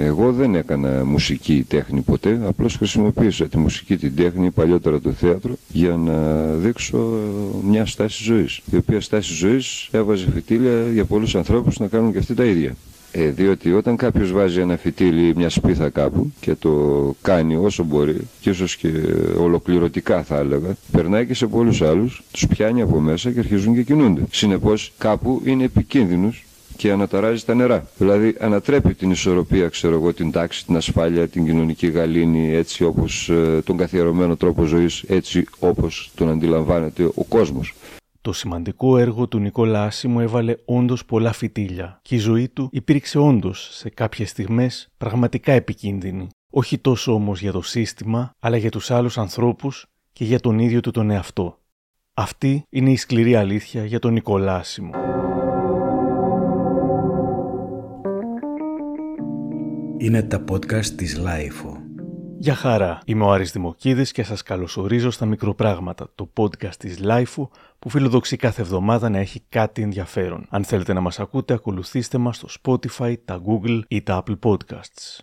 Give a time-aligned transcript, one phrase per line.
[0.00, 5.56] Εγώ δεν έκανα μουσική τέχνη ποτέ, απλώς χρησιμοποίησα τη μουσική, την τέχνη, παλιότερα το θέατρο,
[5.68, 7.08] για να δείξω
[7.64, 8.60] μια στάση ζωής.
[8.72, 12.76] Η οποία στάση ζωής έβαζε φυτίλια για πολλούς ανθρώπους να κάνουν και αυτοί τα ίδια.
[13.16, 17.84] Ε, διότι όταν κάποιος βάζει ένα φυτίλι ή μια σπίθα κάπου και το κάνει όσο
[17.84, 18.88] μπορεί και ίσως και
[19.38, 23.82] ολοκληρωτικά θα έλεγα, περνάει και σε πολλούς άλλους, τους πιάνει από μέσα και αρχίζουν και
[23.82, 24.22] κινούνται.
[24.30, 26.44] Συνεπώς κάπου είναι επικίνδυνος
[26.84, 27.86] και αναταράζει τα νερά.
[27.96, 33.28] Δηλαδή ανατρέπει την ισορροπία, ξέρω εγώ, την τάξη, την ασφάλεια, την κοινωνική γαλήνη, έτσι όπως
[33.28, 37.74] ε, τον καθιερωμένο τρόπο ζωής, έτσι όπως τον αντιλαμβάνεται ο κόσμος.
[38.20, 43.18] Το σημαντικό έργο του Νικόλα Άσιμου έβαλε όντως πολλά φυτίλια και η ζωή του υπήρξε
[43.18, 46.28] όντως σε κάποιες στιγμές πραγματικά επικίνδυνη.
[46.50, 50.80] Όχι τόσο όμως για το σύστημα, αλλά για τους άλλους ανθρώπους και για τον ίδιο
[50.80, 51.58] του τον εαυτό.
[52.14, 54.62] Αυτή είναι η σκληρή αλήθεια για τον Νικόλα
[59.96, 61.76] Είναι τα podcast της LiFO.
[62.38, 67.50] Γεια χαρά, είμαι ο Άρης Δημοκίδης και σας καλωσορίζω στα Μικροπράγματα, το podcast της LiFO
[67.78, 70.46] που φιλοδοξεί κάθε εβδομάδα να έχει κάτι ενδιαφέρον.
[70.50, 75.20] Αν θέλετε να μας ακούτε, ακολουθήστε μας στο Spotify, τα Google ή τα Apple Podcasts.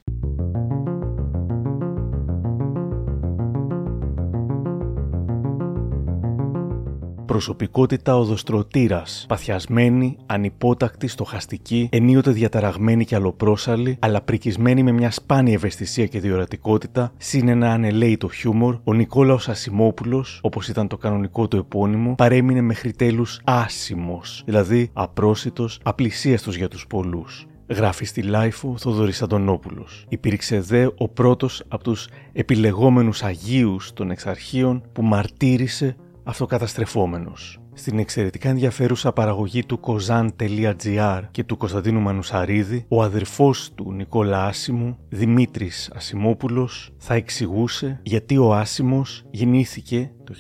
[7.32, 16.06] Προσωπικότητα οδοστρωτήρας, παθιασμένη, ανυπότακτη, στοχαστική, ενίοτε διαταραγμένη και αλλοπρόσαλλη, αλλά πρικισμένη με μια σπάνια ευαισθησία
[16.06, 22.16] και διορατικότητα, συν ένα ανελαίητο χιούμορ, ο Νικόλαος Ασημόπουλος, όπως ήταν το κανονικό του επώνυμο,
[22.16, 27.46] παρέμεινε μέχρι τέλους άσημος, δηλαδή απρόσιτος, απλησίαστος για τους πολλούς.
[27.68, 30.06] Γράφει στη LiFO Θοδωρής Αντωνόπουλος.
[30.10, 35.96] Υπήρξε δε ο πρώτος από τους επιλεγόμενους Αγίους των Εξαρχείων που μαρτύρησε
[36.32, 37.60] αυτοκαταστρεφόμενος.
[37.74, 44.98] Στην εξαιρετικά ενδιαφέρουσα παραγωγή του kozan.gr και του Κωνσταντίνου Μανουσαρίδη, ο αδερφός του Νικόλα Άσιμου,
[45.10, 50.34] Δημήτρης Ασιμόπουλος, θα εξηγούσε γιατί ο Άσιμος γεννήθηκε το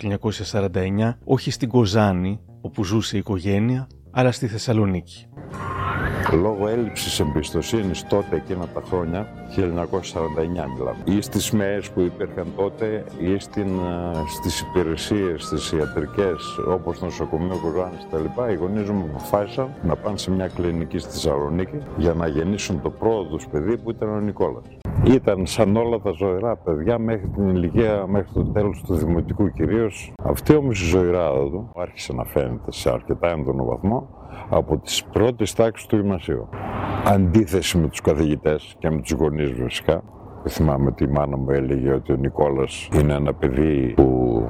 [0.52, 5.28] 1949 όχι στην Κοζάνη, όπου ζούσε η οικογένεια, αλλά στη Θεσσαλονίκη.
[6.30, 13.04] Λόγω έλλειψης εμπιστοσύνης τότε εκείνα τα χρόνια, 1949 μιλάμε, ή στις ΜΕΕΣ που υπήρχαν τότε
[13.20, 18.52] ή στην, ε, στις υπηρεσίες, στις ιατρικές, όπως το νοσοκομείο Κουζάνης κτλ.
[18.52, 22.90] Οι γονείς μου αποφάσισαν να πάνε σε μια κλινική στη Θεσσαλονίκη για να γεννήσουν το
[22.90, 24.66] πρώτο τους παιδί που ήταν ο Νικόλας.
[25.04, 30.14] Ήταν σαν όλα τα ζωηρά παιδιά μέχρι την ηλικία, μέχρι το τέλος του δημοτικού κυρίως.
[30.24, 35.54] Αυτή όμως η ζωηράδα του άρχισε να φαίνεται σε αρκετά έντονο βαθμό από τις πρώτες
[35.54, 36.50] τάξεις του γυμνασίου.
[37.06, 40.04] Αντίθεση με τους καθηγητές και με τους γονείς φυσικά.
[40.48, 44.48] Θυμάμαι ότι η μάνα μου έλεγε ότι ο Νικόλας είναι ένα παιδί που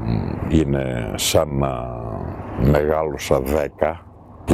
[0.49, 1.99] είναι σαν να
[2.71, 4.05] μεγάλωσα δέκα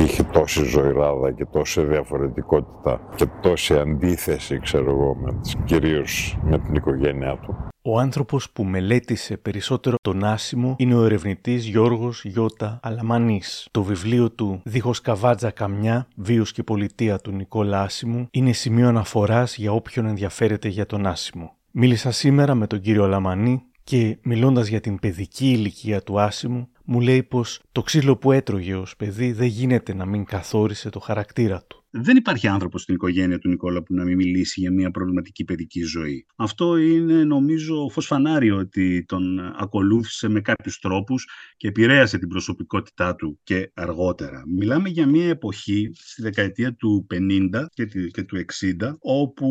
[0.01, 6.75] είχε τόση ζωηράδα και τόση διαφορετικότητα και τόση αντίθεση, ξέρω εγώ, με, κυρίως με την
[6.75, 7.55] οικογένειά του.
[7.81, 13.67] Ο άνθρωπος που μελέτησε περισσότερο τον άσημο είναι ο ερευνητής Γιώργος Γιώτα Αλαμανής.
[13.71, 19.57] Το βιβλίο του «Δίχως καβάτζα καμιά, βίος και πολιτεία» του Νικόλα Άσιμου είναι σημείο αναφοράς
[19.57, 21.55] για όποιον ενδιαφέρεται για τον άσημο.
[21.71, 27.01] Μίλησα σήμερα με τον κύριο Αλαμανή και μιλώντας για την παιδική ηλικία του άσημου μου
[27.01, 31.63] λέει πως το ξύλο που έτρωγε ως παιδί δεν γίνεται να μην καθόρισε το χαρακτήρα
[31.67, 31.85] του.
[31.89, 35.81] Δεν υπάρχει άνθρωπος στην οικογένεια του Νικόλα που να μην μιλήσει για μια προβληματική παιδική
[35.81, 36.25] ζωή.
[36.35, 41.27] Αυτό είναι νομίζω φως φανάριο ότι τον ακολούθησε με κάποιους τρόπους
[41.57, 44.43] και επηρέασε την προσωπικότητά του και αργότερα.
[44.47, 47.65] Μιλάμε για μια εποχή στη δεκαετία του 50
[48.11, 48.45] και του
[48.79, 49.47] 60 όπου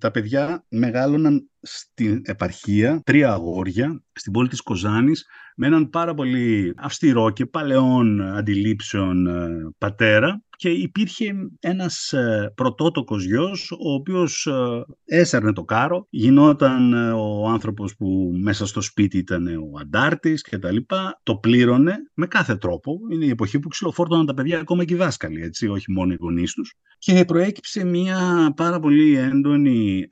[0.00, 6.74] τα παιδιά μεγάλωναν στην επαρχία τρία αγόρια στην πόλη της Κοζάνης με έναν πάρα πολύ
[6.76, 14.84] αυστηρό και παλαιών αντιλήψεων ε, πατέρα και υπήρχε ένας ε, πρωτότοκος γιος ο οποίος ε,
[15.04, 20.70] έσαιρνε το κάρο, γινόταν ο άνθρωπος που μέσα στο σπίτι ήταν ο αντάρτης και τα
[20.70, 22.98] λοιπά, το πλήρωνε με κάθε τρόπο.
[23.12, 26.16] Είναι η εποχή που ξυλοφόρτωναν τα παιδιά ακόμα και οι δάσκαλοι, έτσι, όχι μόνο οι
[26.20, 26.74] γονείς τους.
[26.98, 30.06] Και προέκυψε μια πάρα πολύ έντονη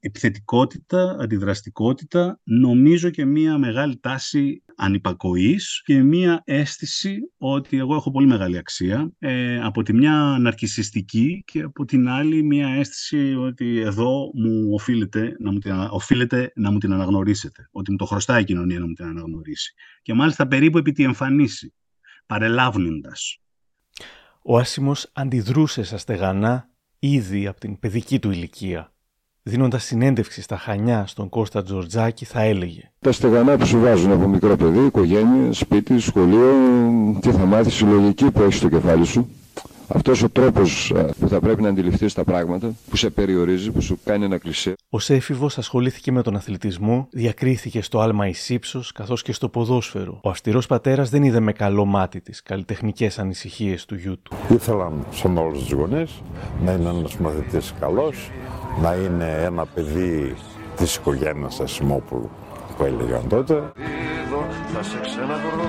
[0.00, 8.26] επιθετικότητα, αντιδραστικότητα, νομίζω και μία μεγάλη τάση ανυπακοής και μία αίσθηση ότι εγώ έχω πολύ
[8.26, 9.12] μεγάλη αξία.
[9.18, 15.36] Ε, από τη μια ναρκισιστική και από την άλλη μία αίσθηση ότι εδώ μου οφείλεται
[15.38, 17.68] να μου, την, οφείλεται να μου την αναγνωρίσετε.
[17.70, 19.74] Ότι μου το χρωστάει η κοινωνία να μου την αναγνωρίσει.
[20.02, 21.74] Και μάλιστα περίπου επί τη εμφανίση,
[22.26, 23.38] παρελάβνοντας.
[24.42, 28.92] Ο Άσιμος αντιδρούσε στα στεγανά ήδη από την παιδική του ηλικία
[29.42, 34.28] δίνοντας συνέντευξη στα Χανιά στον Κώστα Τζορτζάκη, θα έλεγε: Τα στεγανά που σου βάζουν από
[34.28, 36.52] μικρό παιδί, οικογένεια, σπίτι, σχολείο,
[37.20, 39.28] τι θα μάθεις, η λογική που έχεις στο κεφάλι σου.
[39.88, 43.98] αυτός ο τρόπος που θα πρέπει να αντιληφθείς τα πράγματα, που σε περιορίζει, που σου
[44.04, 44.74] κάνει ένα κλισέ.
[44.90, 50.20] Ο έφηβος ασχολήθηκε με τον αθλητισμό, διακρίθηκε στο άλμα εις ύψος, καθώς και στο ποδόσφαιρο.
[50.22, 54.36] Ο αυστηρός πατέρας δεν είδε με καλό μάτι τις καλλιτεχνικές ανησυχίες του γιού του.
[54.48, 56.10] Ήθελαν σαν όλους τους γονείς
[56.64, 58.30] να είναι ένας μαθητής καλός,
[58.82, 60.34] να είναι ένα παιδί
[60.76, 62.30] της οικογένειας Ασημόπουλου
[62.76, 63.54] που έλεγαν τότε.
[64.74, 65.68] θα σε ξαναβρω,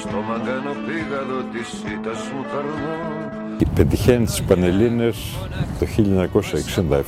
[0.00, 2.44] στο μαγκάνο πήγαδο της ήττας μου
[3.74, 5.36] Πετυχαίνει τις Πανελλήνες
[5.78, 5.86] το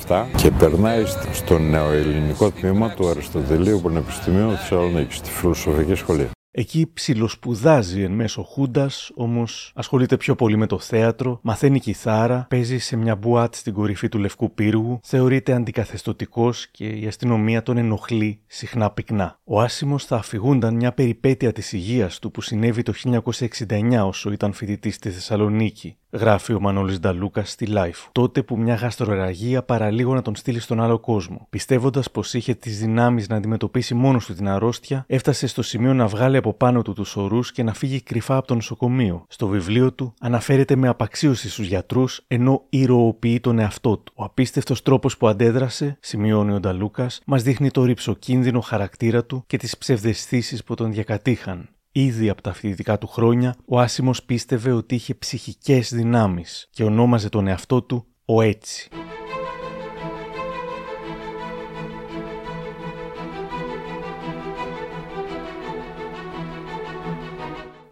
[0.06, 6.31] 1967 και περνάει στο νεοελληνικό τμήμα του Αριστοτελείου Πανεπιστημίου Θεσσαλονίκης, στη Φιλοσοφική Σχολή.
[6.52, 12.79] Εκεί ψιλοσπουδάζει εν μέσω Χούντας, όμως ασχολείται πιο πολύ με το θέατρο, μαθαίνει κιθάρα, παίζει
[12.79, 18.41] σε μια μπουάτ στην κορυφή του Λευκού Πύργου, θεωρείται αντικαθεστωτικός και η αστυνομία τον ενοχλεί
[18.47, 19.41] συχνά πυκνά.
[19.44, 24.53] Ο Άσιμος θα αφηγούνταν μια περιπέτεια της υγείας του που συνέβη το 1969 όσο ήταν
[24.53, 30.22] φοιτητής στη Θεσσαλονίκη γράφει ο Μανώλης Νταλούκα στη Life, τότε που μια γαστροραγία παραλίγο να
[30.22, 31.46] τον στείλει στον άλλο κόσμο.
[31.50, 36.06] Πιστεύοντας πως είχε τις δυνάμεις να αντιμετωπίσει μόνος του την αρρώστια, έφτασε στο σημείο να
[36.06, 39.24] βγάλει από πάνω του τους ορούς και να φύγει κρυφά από το νοσοκομείο.
[39.28, 44.12] Στο βιβλίο του αναφέρεται με απαξίωση στους γιατρούς, ενώ ηρωοποιεί τον εαυτό του.
[44.16, 49.56] Ο απίστευτος τρόπος που αντέδρασε, σημειώνει ο Νταλούκας, μας δείχνει το ρηψοκίνδυνο χαρακτήρα του και
[49.56, 51.68] τις ψευδεστήσεις που τον διακατήχαν.
[51.92, 57.28] Ήδη από τα φοιτητικά του χρόνια, ο Άσιμος πίστευε ότι είχε ψυχικές δυνάμεις και ονόμαζε
[57.28, 58.88] τον εαυτό του ο Έτσι.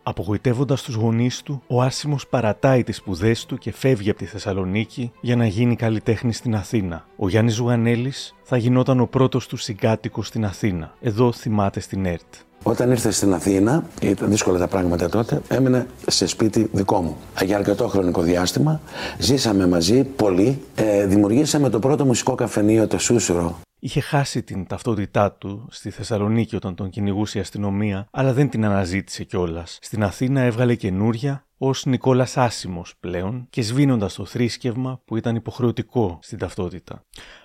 [0.03, 5.13] Απογοητεύοντας τους γονείς του, ο Άσιμος παρατάει τις σπουδές του και φεύγει από τη Θεσσαλονίκη
[5.21, 7.07] για να γίνει καλλιτέχνη στην Αθήνα.
[7.17, 10.95] Ο Γιάννης Ζουγανέλης θα γινόταν ο πρώτος του συγκάτοικος στην Αθήνα.
[11.01, 12.35] Εδώ θυμάται στην ΕΡΤ.
[12.69, 17.17] Όταν ήρθε στην Αθήνα, ήταν δύσκολα τα πράγματα τότε, έμενε σε σπίτι δικό μου.
[17.45, 18.81] Για αρκετό χρονικό διάστημα
[19.19, 20.63] ζήσαμε μαζί πολύ.
[20.75, 23.59] Ε, δημιουργήσαμε το πρώτο μουσικό καφενείο, το Σούσουρο.
[23.81, 28.65] Είχε χάσει την ταυτότητά του στη Θεσσαλονίκη όταν τον κυνηγούσε η αστυνομία, αλλά δεν την
[28.65, 29.79] αναζήτησε κιόλας.
[29.83, 36.19] Στην Αθήνα έβγαλε καινούρια ως Νικόλας Άσιμος πλέον και σβήνοντας το θρήσκευμα που ήταν υποχρεωτικό
[36.23, 37.05] στην ταυτότητα.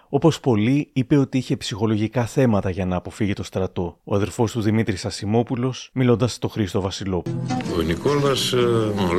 [0.10, 4.00] Όπως πολλοί, είπε ότι είχε ψυχολογικά θέματα για να αποφύγει το στρατό.
[4.04, 7.46] Ο αδερφός του Δημήτρης Ασημόπουλος, μιλώντας στο Χρήστο Βασιλόπουλο.
[7.78, 8.58] Ο Νικόλας, ε,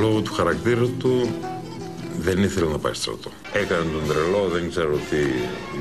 [0.01, 1.29] λόγω του χαρακτήρα του,
[2.25, 3.31] δεν ήθελε να πάει στρατό.
[3.53, 5.23] Έκανε τον τρελό, δεν ξέρω ότι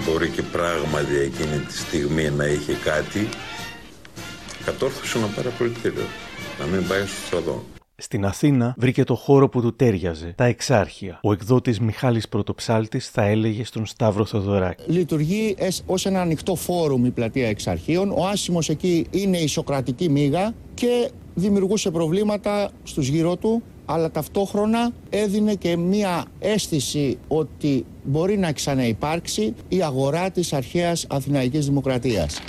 [0.06, 3.30] μπορεί και πράγματι εκείνη τη στιγμή να είχε κάτι.
[4.66, 6.08] Κατόρθωσε να πάρει απολυτήριο,
[6.60, 7.64] να μην πάει στο στρατό.
[7.96, 11.20] Στην Αθήνα βρήκε το χώρο που του τέριαζε, τα Εξάρχεια.
[11.24, 14.92] Ο εκδότης Μιχάλης Πρωτοψάλτης θα έλεγε στον Σταύρο Θοδωράκη.
[14.92, 15.56] Λειτουργεί
[15.86, 18.12] ως ένα ανοιχτό φόρουμ η πλατεία Εξαρχείων.
[18.12, 24.92] Ο Άσιμος εκεί είναι η Σοκρατική μίγα και δημιουργούσε προβλήματα στους γύρω του αλλά ταυτόχρονα
[25.10, 32.40] έδινε και μία αίσθηση ότι μπορεί να ξαναυπάρξει η αγορά της αρχαίας Αθηναϊκής Δημοκρατίας.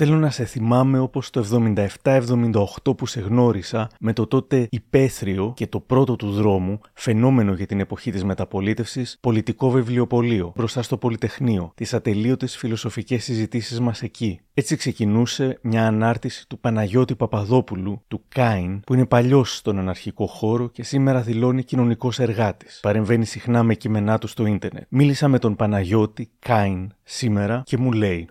[0.00, 1.70] Θέλω να σε θυμάμαι όπως το
[2.02, 7.66] 77-78 που σε γνώρισα με το τότε υπαίθριο και το πρώτο του δρόμου, φαινόμενο για
[7.66, 14.40] την εποχή της μεταπολίτευσης, πολιτικό βιβλιοπωλείο μπροστά στο Πολυτεχνείο, τις ατελείωτες φιλοσοφικές συζητήσεις μας εκεί.
[14.54, 20.68] Έτσι ξεκινούσε μια ανάρτηση του Παναγιώτη Παπαδόπουλου, του Κάιν, που είναι παλιός στον αναρχικό χώρο
[20.68, 22.78] και σήμερα δηλώνει κοινωνικός εργάτης.
[22.82, 24.84] Παρεμβαίνει συχνά με κείμενά του στο ίντερνετ.
[24.88, 28.28] Μίλησα με τον Παναγιώτη Κάιν σήμερα και μου λέει: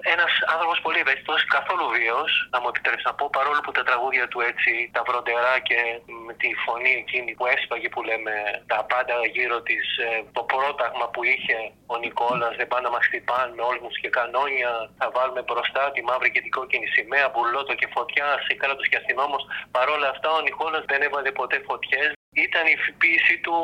[0.97, 4.25] Ένα άνθρωπο πολύ ευαίσθητο, καθόλου βίαιος, να μου επιτρέψεις να πω, παρόλο που τα τραγούδια
[4.31, 5.79] του έτσι, τα βροντερά και
[6.27, 8.33] με τη φωνή εκείνη που έσπαγε που λέμε
[8.71, 11.57] τα πάντα γύρω της, ε, το πρόταγμα που είχε
[11.93, 16.29] ο Νικόλας, δεν πάνε να μας χτυπάνε όλμους και κανόνια, θα βάλουμε μπροστά τη μαύρη
[16.31, 19.43] και την κόκκινη σημαία, μπουλότο και φωτιά σε κράτο και αστυνόμος.
[19.77, 23.55] Παρόλα αυτά ο Νικόλας δεν έβαλε ποτέ φωτιές, ήταν η φύση του,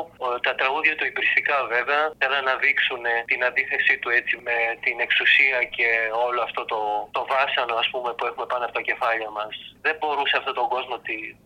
[0.46, 5.58] τα τραγούδια του υπηρεσικά βέβαια, θέλαν να δείξουν την αντίθεσή του έτσι με την εξουσία
[5.76, 5.88] και
[6.26, 6.80] όλο αυτό το,
[7.16, 9.54] το βάσανο ας πούμε που έχουμε πάνω από τα κεφάλια μας.
[9.86, 10.96] Δεν μπορούσε αυτόν τον κόσμο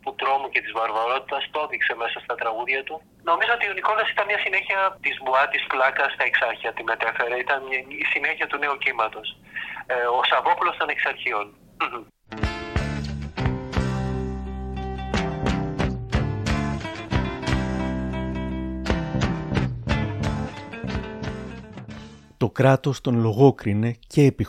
[0.03, 2.97] του τρόμου και της βαρβαρότητας, το έδειξε μέσα στα τραγούδια του.
[3.31, 7.37] Νομίζω ότι ο Νικόλας ήταν μια συνέχεια της μπουά, της πλάκας στα εξάρχεια, τη μετέφερε,
[7.45, 7.61] ήταν
[8.03, 9.29] η συνέχεια του νέου κύματος.
[9.87, 11.47] Ε, ο Σαββόπουλος των εξαρχείων.
[22.39, 24.47] Το κράτος τον λογόκρινε και επί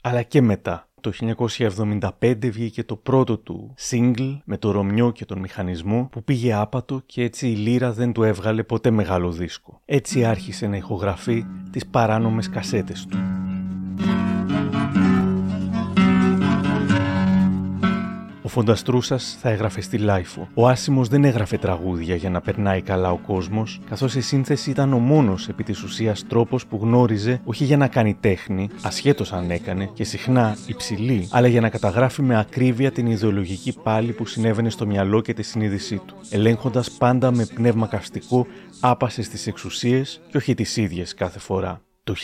[0.00, 0.88] αλλά και μετά.
[1.00, 1.12] Το
[2.20, 7.02] 1975 βγήκε το πρώτο του single με το Ρωμιό και τον μηχανισμό που πήγε άπατο
[7.06, 9.80] και έτσι η λύρα δεν του έβγαλε ποτέ μεγάλο δίσκο.
[9.84, 13.18] Έτσι άρχισε να ηχογραφεί τις παράνομες κασέτες του.
[18.54, 20.48] Φώντας Τρούσας θα έγραφε στη LiFO.
[20.54, 24.92] Ο Άσιμος δεν έγραφε τραγούδια για να περνάει καλά ο κόσμος, καθώς η σύνθεση ήταν
[24.92, 29.50] ο μόνος επί της ουσίας τρόπος που γνώριζε όχι για να κάνει τέχνη, ασχέτως αν
[29.50, 34.70] έκανε, και συχνά υψηλή, αλλά για να καταγράφει με ακρίβεια την ιδεολογική πάλη που συνέβαινε
[34.70, 38.46] στο μυαλό και τη συνείδησή του, ελέγχοντας πάντα με πνεύμα καυστικό
[38.80, 41.80] άπασες τις εξουσίες και όχι τις ίδιες κάθε φορά.
[42.04, 42.14] Το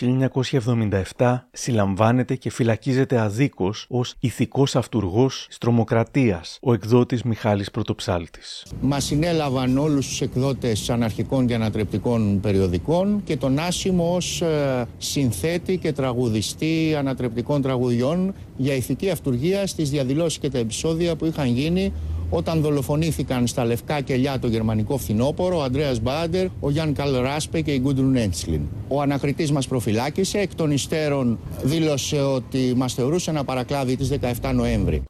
[1.16, 8.66] 1977 συλλαμβάνεται και φυλακίζεται αδίκως ως ηθικός αυτούργος της τρομοκρατίας ο εκδότης Μιχάλης Πρωτοψάλτης.
[8.80, 15.76] Μας συνέλαβαν όλους τους εκδότες αναρχικών και ανατρεπτικών περιοδικών και τον Άσιμο ως ε, συνθέτη
[15.78, 21.92] και τραγουδιστή ανατρεπτικών τραγουδιών για ηθική αυτουργία στις διαδηλώσεις και τα επεισόδια που είχαν γίνει
[22.30, 27.60] όταν δολοφονήθηκαν στα λευκά κελιά το γερμανικό φθινόπωρο ο Αντρέας Μπάντερ, ο Γιάνν Καλ Ράσπε
[27.60, 28.60] και η Γκούντρουν Έντσλιν.
[28.88, 34.08] Ο ανακριτής μας προφυλάκησε, εκ των υστέρων δήλωσε ότι μας θεωρούσε ένα παρακλάδι της
[34.42, 35.02] 17 Νοέμβρη.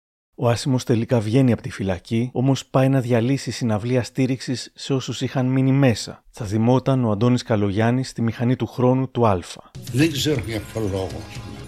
[0.43, 5.21] Ο Άσιμο τελικά βγαίνει από τη φυλακή, όμως πάει να διαλύσει συναυλία στήριξης σε όσους
[5.21, 6.25] είχαν μείνει μέσα.
[6.31, 9.39] Θα θυμόταν ο Αντώνης Καλογιάννης στη μηχανή του χρόνου του Α.
[9.93, 11.21] Δεν ξέρω για ποιο λόγο.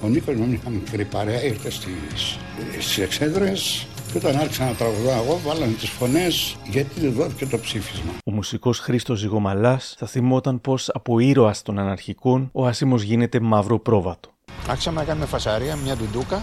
[0.03, 5.41] Ο Νίκο με είχα μικρή παρέα, ήρθε στις εξέδρες και όταν άρχισα να τραγουδάω εγώ,
[5.45, 8.13] βάλανε τις φωνές γιατί δεν δόθηκε το ψήφισμα.
[8.25, 13.79] Ο μουσικός Χρήστος Ζυγομαλάς θα θυμόταν πως από ήρωας των αναρχικών ο Άσιμο γίνεται μαύρο
[13.79, 14.31] πρόβατο.
[14.69, 16.43] Άρχισαμε να κάνουμε φασαρία, μια ντουντούκα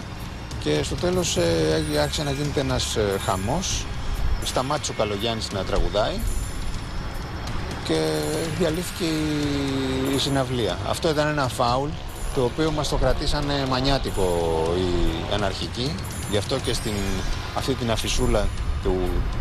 [0.62, 3.86] και στο τέλος ε, άρχισε να γίνεται ένας ε, χαμός.
[4.44, 6.14] Σταμάτησε ο Καλογιάννης να τραγουδάει
[7.84, 8.20] και
[8.58, 9.04] διαλύθηκε
[10.14, 10.78] η συναυλία.
[10.88, 11.88] Αυτό ήταν ένα φάουλ
[12.34, 14.22] το οποίο μας το κρατήσανε μανιάτικο
[14.76, 15.94] οι αναρχικοί.
[16.30, 16.92] Γι' αυτό και στην
[17.56, 18.48] αυτή την αφισούλα
[18.82, 18.94] του,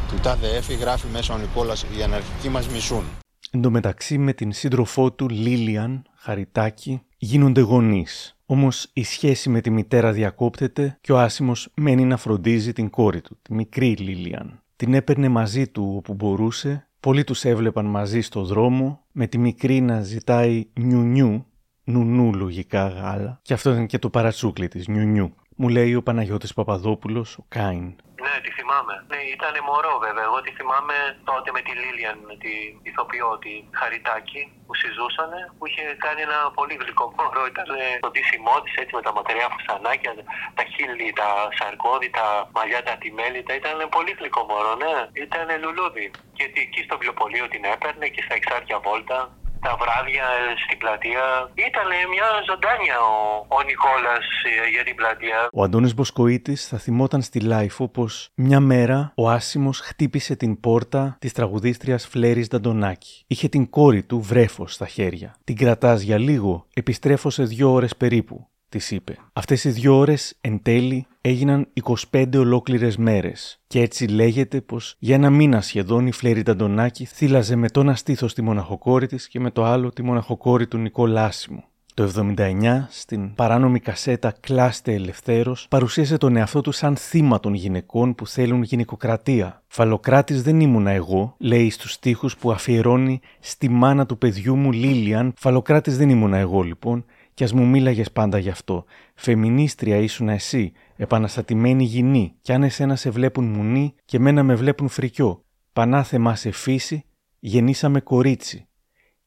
[0.10, 3.04] του ΤΑΔΕ γράφει μέσα ο Νικόλας «Οι αναρχικοί μας μισούν».
[3.52, 8.38] Εν τω μεταξύ με την σύντροφό του Λίλιαν Χαριτάκη γίνονται γονείς.
[8.46, 13.22] Όμως η σχέση με τη μητέρα διακόπτεται και ο Άσιμος μένει να φροντίζει την κόρη
[13.22, 14.64] του, τη μικρή Λίλιαν.
[14.76, 19.82] Την έπαιρνε μαζί του όπου μπορούσε, πολλοί τους έβλεπαν μαζί στο δρόμο, με τη μικρή
[19.82, 21.46] να ζητάει νιου
[21.84, 23.40] νουνού λογικά γάλα.
[23.42, 25.34] Και αυτό ήταν και το παρατσούκλι της, νιουνιού.
[25.62, 27.86] Μου λέει ο Παναγιώτης Παπαδόπουλος, ο Κάιν.
[28.26, 28.96] Ναι, τη θυμάμαι.
[29.12, 30.26] Ναι, ήταν μωρό βέβαια.
[30.30, 30.98] Εγώ τη θυμάμαι
[31.30, 32.54] τότε με τη Λίλιαν, με τη
[32.90, 37.44] ηθοποιό, τη Χαριτάκη, που συζούσαν, που είχε κάνει ένα πολύ γλυκό μωρό.
[37.54, 37.68] Ήταν
[38.06, 40.12] το ντύσιμό τη έτσι με τα ματεριά φουσανάκια,
[40.58, 42.26] τα χείλη, τα σαρκώδη, τα
[42.56, 43.52] μαλλιά, τα τιμέλητα.
[43.62, 44.96] Ήταν πολύ γλυκό μωρό, ναι.
[45.26, 46.08] Ήταν λουλούδι.
[46.38, 49.18] Και εκεί στο βιβλιοπωλείο την έπαιρνε και στα Εξάρχεια βόλτα
[49.66, 50.26] τα βράδια
[50.64, 51.26] στην πλατεία.
[51.70, 54.26] Ήταν μια ζωντάνια ο, ο Νικόλας
[54.66, 55.48] ε, για την πλατεία.
[55.54, 61.18] Ο Αντώνης Μποσκοίτης θα θυμόταν στη LiFO πως μια μέρα ο Άσιμος χτύπησε την πόρτα
[61.20, 63.24] της τραγουδίστριας Φλέρης Δαντονάκη.
[63.28, 65.36] Είχε την κόρη του βρέφος στα χέρια.
[65.44, 69.18] Την κρατάς για λίγο, επιστρέφω σε δύο ώρες περίπου της είπε.
[69.34, 71.68] Αυτές οι δύο ώρες εν τέλει έγιναν
[72.12, 73.60] 25 ολόκληρες μέρες.
[73.68, 77.96] Και έτσι λέγεται πως για ένα μήνα σχεδόν η Φλέρη Ταντονάκη θύλαζε με το ένα
[77.96, 81.64] στήθο τη μοναχοκόρη της και με το άλλο τη μοναχοκόρη του Νικολάσιμου.
[81.94, 88.16] Το 79, στην παράνομη κασέτα Κλάστε Ελευθέρο, παρουσίασε τον εαυτό του σαν θύμα των γυναικών
[88.16, 89.64] που θέλουν γυναικοκρατία.
[89.68, 95.34] Φαλοκράτης δεν ήμουνα εγώ, λέει στους στίχους που αφιερώνει στη μάνα του παιδιού μου Λίλιαν.
[95.38, 97.06] Φαλοκράτης δεν ήμουνα εγώ λοιπόν,
[97.40, 98.86] κι ας μου μίλαγες πάντα γι' αυτό.
[99.16, 104.88] Φεμινίστρια ήσουν εσύ, επαναστατημένη γυνή, κι αν εσένα σε βλέπουν μουνί και μένα με βλέπουν
[104.88, 105.44] φρικιό.
[105.74, 107.06] Πανάθεμά σε φύση,
[107.40, 108.68] γεννήσαμε κορίτσι.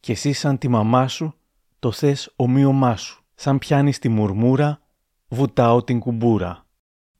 [0.01, 1.35] Κι εσύ σαν τη μαμά σου,
[1.79, 3.25] το θες ομοίωμά σου.
[3.35, 4.81] Σαν πιάνεις τη μουρμούρα,
[5.29, 6.67] βουτάω την κουμπούρα.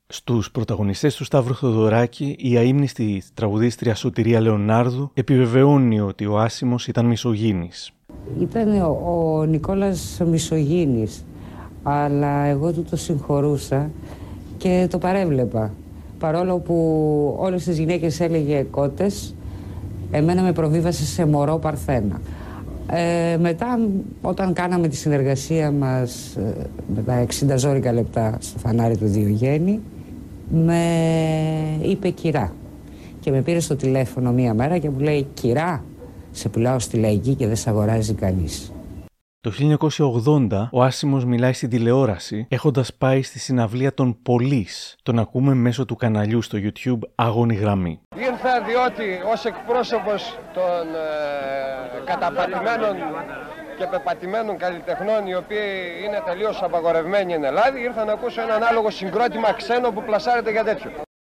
[0.07, 7.05] Στους πρωταγωνιστές του Σταύρου Θοδωράκη, η αείμνηστη τραγουδίστρια Σωτηρία Λεωνάρδου επιβεβαιώνει ότι ο Άσιμος ήταν
[7.05, 7.91] μισογίνης.
[8.39, 8.99] Ήταν ο,
[9.37, 11.25] ο Νικόλας Μισογίνης,
[11.83, 13.89] αλλά εγώ του το συγχωρούσα
[14.57, 15.73] και το παρέβλεπα.
[16.19, 16.75] Παρόλο που
[17.39, 19.35] όλες τις γυναίκες έλεγε κότες,
[20.11, 22.21] εμένα με προβίβασε σε μωρό παρθένα.
[22.91, 23.79] Ε, μετά,
[24.21, 29.79] όταν κάναμε τη συνεργασία μας ε, με τα 60 ζώρικα λεπτά στο φανάρι του Διογέννη,
[30.49, 30.83] με
[31.81, 32.53] είπε κυρά.
[33.19, 35.83] Και με πήρε στο τηλέφωνο μία μέρα και μου λέει «Κυρά,
[36.31, 38.71] σε πουλάω στη λαϊκή και δεν σε αγοράζει κανείς».
[39.43, 39.51] Το
[40.51, 44.95] 1980 ο Άσιμος μιλάει στην τηλεόραση έχοντας πάει στη συναυλία των Πολύς.
[45.03, 47.99] Τον ακούμε μέσω του καναλιού στο YouTube Αγώνη Γραμμή.
[48.15, 52.95] Ήρθα διότι ως εκπρόσωπος των ε, καταπατημένων
[53.77, 55.67] και πεπατημένων καλλιτεχνών οι οποίοι
[56.05, 60.63] είναι τελείως απαγορευμένοι στην Ελλάδα ήρθα να ακούσω ένα ανάλογο συγκρότημα ξένο που πλασάρεται για
[60.63, 60.91] τέτοιο.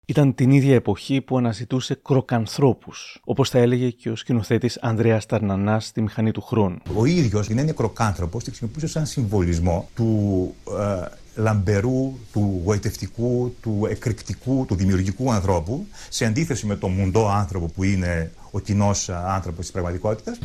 [0.08, 5.86] Ήταν την ίδια εποχή που αναζητούσε κροκανθρώπους, όπως θα έλεγε και ο σκηνοθέτης Ανδρέας Ταρνανάς
[5.86, 6.78] στη μηχανή του χρόνου.
[6.94, 13.86] Ο ίδιος την έννοια κροκάνθρωπος τη χρησιμοποιούσε σαν συμβολισμό του ε, λαμπερού, του γοητευτικού, του
[13.90, 19.60] εκρηκτικού, του δημιουργικού ανθρώπου, σε αντίθεση με τον μουντό άνθρωπο που είναι ο κοινός άνθρωπος
[19.60, 20.38] της πραγματικότητας.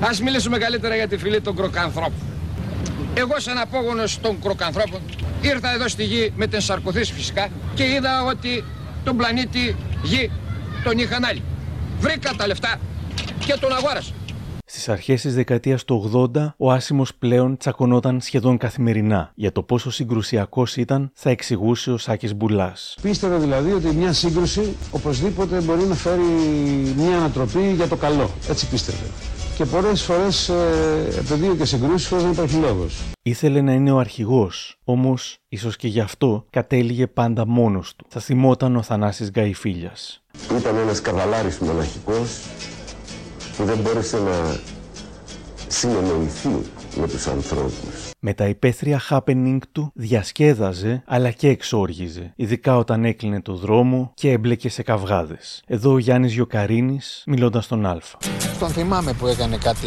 [0.00, 2.35] Α μιλήσουμε καλύτερα για τη φυλή των κροκανθρώπων.
[3.18, 5.00] Εγώ, σαν απόγονος των κροκανθρώπων,
[5.40, 8.64] ήρθα εδώ στη γη με την Σαρκοθής φυσικά και είδα ότι
[9.04, 10.30] τον πλανήτη Γη
[10.84, 11.42] τον είχαν άλλοι.
[12.00, 12.80] Βρήκα τα λεφτά
[13.46, 14.12] και τον αγόρασα.
[14.64, 19.32] Στις αρχές της δεκαετίας του 80, ο Άσιμο πλέον τσακωνόταν σχεδόν καθημερινά.
[19.34, 22.96] Για το πόσο συγκρουσιακός ήταν, θα εξηγούσε ο Σάκης Μπουλάς.
[23.02, 26.22] Πίστευε δηλαδή ότι μια σύγκρουση οπωσδήποτε μπορεί να φέρει
[26.96, 28.30] μια ανατροπή για το καλό.
[28.48, 29.06] Έτσι πίστευε.
[29.56, 33.02] Και πολλές φορές ε, επαιδείω και συγκρούσεις χωρίς να υπάρχει λόγος.
[33.22, 38.06] Ήθελε να είναι ο αρχηγός, όμως ίσως και γι' αυτό κατέληγε πάντα μόνος του.
[38.08, 39.92] Θα θυμόταν ο Θανάσης Γκαϊφίλια.
[40.58, 42.40] Ήταν ένας καβαλάρης μοναχικός
[43.56, 44.56] που δεν μπόρεσε να
[45.68, 46.48] συνεννοηθεί
[47.00, 48.05] με τους ανθρώπους.
[48.28, 54.30] Με τα υπαίθρια happening του διασκέδαζε αλλά και εξόργιζε, ειδικά όταν έκλεινε το δρόμο και
[54.30, 55.62] έμπλεκε σε καυγάδες.
[55.66, 57.98] Εδώ ο Γιάννης Γιοκαρίνης μιλώντας στον Α.
[58.58, 59.86] Τον θυμάμαι που έκανε κάτι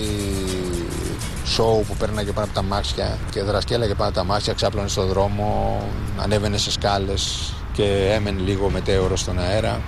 [1.45, 5.07] σοου που πέρναγε πάνω από τα μάξια και δρασκέλαγε πάνω από τα μάξια, ξάπλωνε στον
[5.07, 5.79] δρόμο,
[6.17, 9.81] ανέβαινε σε σκάλες και έμενε λίγο μετέωρο στον αέρα.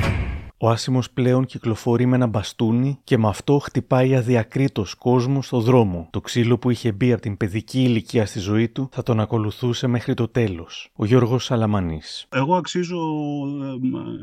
[0.63, 6.08] Ο Άσιμος πλέον κυκλοφορεί με ένα μπαστούνι και με αυτό χτυπάει αδιακρίτως κόσμο στο δρόμο.
[6.12, 9.88] Το ξύλο που είχε μπει από την παιδική ηλικία στη ζωή του θα τον ακολουθούσε
[9.88, 10.89] μέχρι το τέλος.
[10.96, 12.25] Ο Γιώργος Σαλαμανής.
[12.30, 12.98] Εγώ αξίζω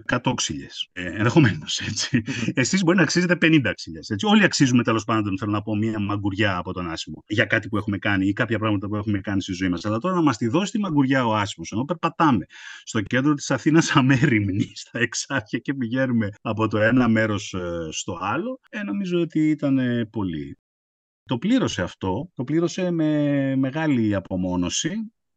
[0.09, 0.89] ε, 100 ξύλιες.
[0.93, 2.23] Ε, Ενδεχομένως έτσι.
[2.55, 4.09] Εσείς μπορεί να αξίζετε 50 ξύλιες.
[4.11, 4.27] Έτσι.
[4.27, 7.77] Όλοι αξίζουμε τέλος πάντων, θέλω να πω, μία μαγκουριά από τον Άσιμο για κάτι που
[7.77, 9.85] έχουμε κάνει ή κάποια πράγματα που έχουμε κάνει στη ζωή μας.
[9.85, 12.47] Αλλά τώρα να μας τη δώσει τη μαγκουριά ο Άσιμος, ενώ περπατάμε
[12.85, 18.19] στο κέντρο της Αθήνας αμέριμνης, στα εξάρχεια και πηγαίνουμε από το ένα μέρος ε, στο
[18.21, 20.59] άλλο, ε, νομίζω ότι ήταν ε, πολύ.
[21.25, 24.93] Το πλήρωσε αυτό, το πλήρωσε με μεγάλη απομόνωση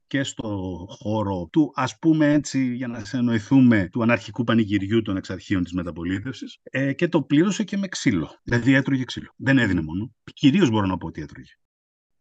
[0.07, 5.63] και στο χώρο του, ας πούμε έτσι, για να συνεννοηθούμε, του αναρχικού πανηγυριού των Εξαρχείων
[5.63, 8.39] της μεταπολίτευσης ε, και το πλήρωσε και με ξύλο.
[8.43, 9.33] Δηλαδή έτρωγε ξύλο.
[9.35, 10.13] Δεν έδινε μόνο.
[10.33, 11.51] Κυρίως μπορώ να πω ότι έτρωγε.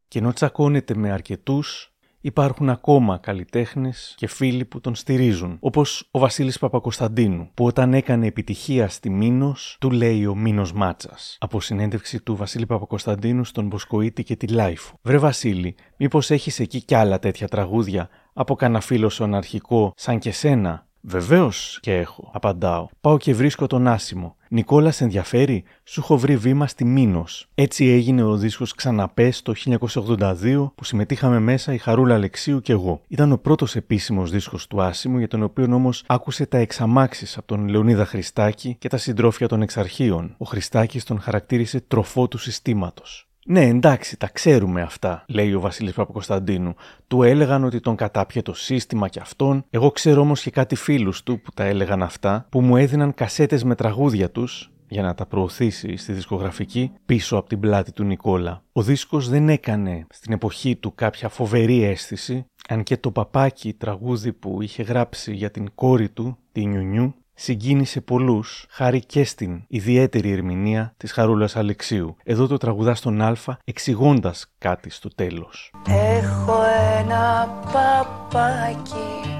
[0.08, 1.89] Και ενώ τσακώνεται με αρκετούς,
[2.20, 5.56] υπάρχουν ακόμα καλλιτέχνες και φίλοι που τον στηρίζουν.
[5.60, 11.36] Όπως ο Βασίλης Παπακωνσταντίνου, που όταν έκανε επιτυχία στη Minos, του λέει ο Μίνως Μάτσας.
[11.40, 14.99] Από συνέντευξη του Βασίλη Παπακωνσταντίνου στον Μποσκοίτη και τη LiFO.
[15.02, 20.18] Βρε Βασίλη, μήπως έχεις εκεί κι άλλα τέτοια τραγούδια από κανένα φίλο σου αναρχικό, σαν
[20.18, 22.89] και σένα, Βεβαίως και έχω, απαντάω.
[23.00, 24.36] Πάω και βρίσκω τον Άσιμο.
[24.49, 27.49] Νικόλα, σ' ενδιαφέρει, σου έχω βρει βήμα στη Minos.
[27.54, 33.00] Έτσι έγινε ο δίσκος Ξαναπέ το 1982 που συμμετείχαμε μέσα η Χαρούλα Αλεξίου και εγώ.
[33.08, 37.47] Ήταν ο πρώτος επίσημος δίσκος του Άσημου για τον οποίο όμως άκουσε τα εξαμάξεις από
[37.47, 40.34] τον Λεωνίδα Χριστάκη και τα συντρόφια των εξαρχείων.
[40.39, 43.29] Ο Χριστάκης τον χαρακτήρισε τροφό του συστήματος.
[43.50, 46.75] Ναι, εντάξει, τα ξέρουμε αυτά, λέει ο Βασίλης Παπακοσταντίνου.
[47.06, 49.65] Του έλεγαν ότι τον κατάπιε το σύστημα και αυτόν.
[49.71, 53.65] Εγώ ξέρω όμως και κάτι φίλους του που τα έλεγαν αυτά, που μου έδιναν κασέτες
[53.65, 58.63] με τραγούδια τους για να τα προωθήσει στη δισκογραφική πίσω από την πλάτη του Νικόλα.
[58.73, 64.32] Ο δίσκος δεν έκανε στην εποχή του κάποια φοβερή αίσθηση, αν και το παπάκι τραγούδι
[64.32, 70.30] που είχε γράψει για την κόρη του, τη Νιουνιού, συγκίνησε πολλούς, χάρη και στην ιδιαίτερη
[70.30, 72.16] ερμηνεία της Χαρούλας Αλεξίου.
[72.24, 75.72] Εδώ το τραγουδά στον Α, εξηγώντας κάτι στο τέλος.
[75.88, 76.62] Έχω
[76.98, 79.30] ένα παπάκι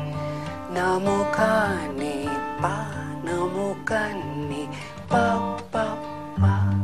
[0.75, 2.29] να μου κάνει
[2.61, 2.87] πα,
[3.25, 4.69] να μου κάνει
[5.09, 5.99] πα, πα,
[6.41, 6.75] πα.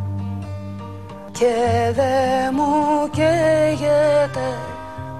[1.33, 1.55] Και
[1.95, 4.49] δε μου καίγεται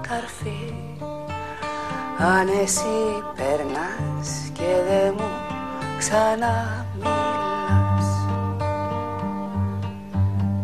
[0.07, 0.73] καρφί
[2.19, 5.46] αν εσύ περνάς και δε μου
[5.97, 7.17] ξαναμιλάς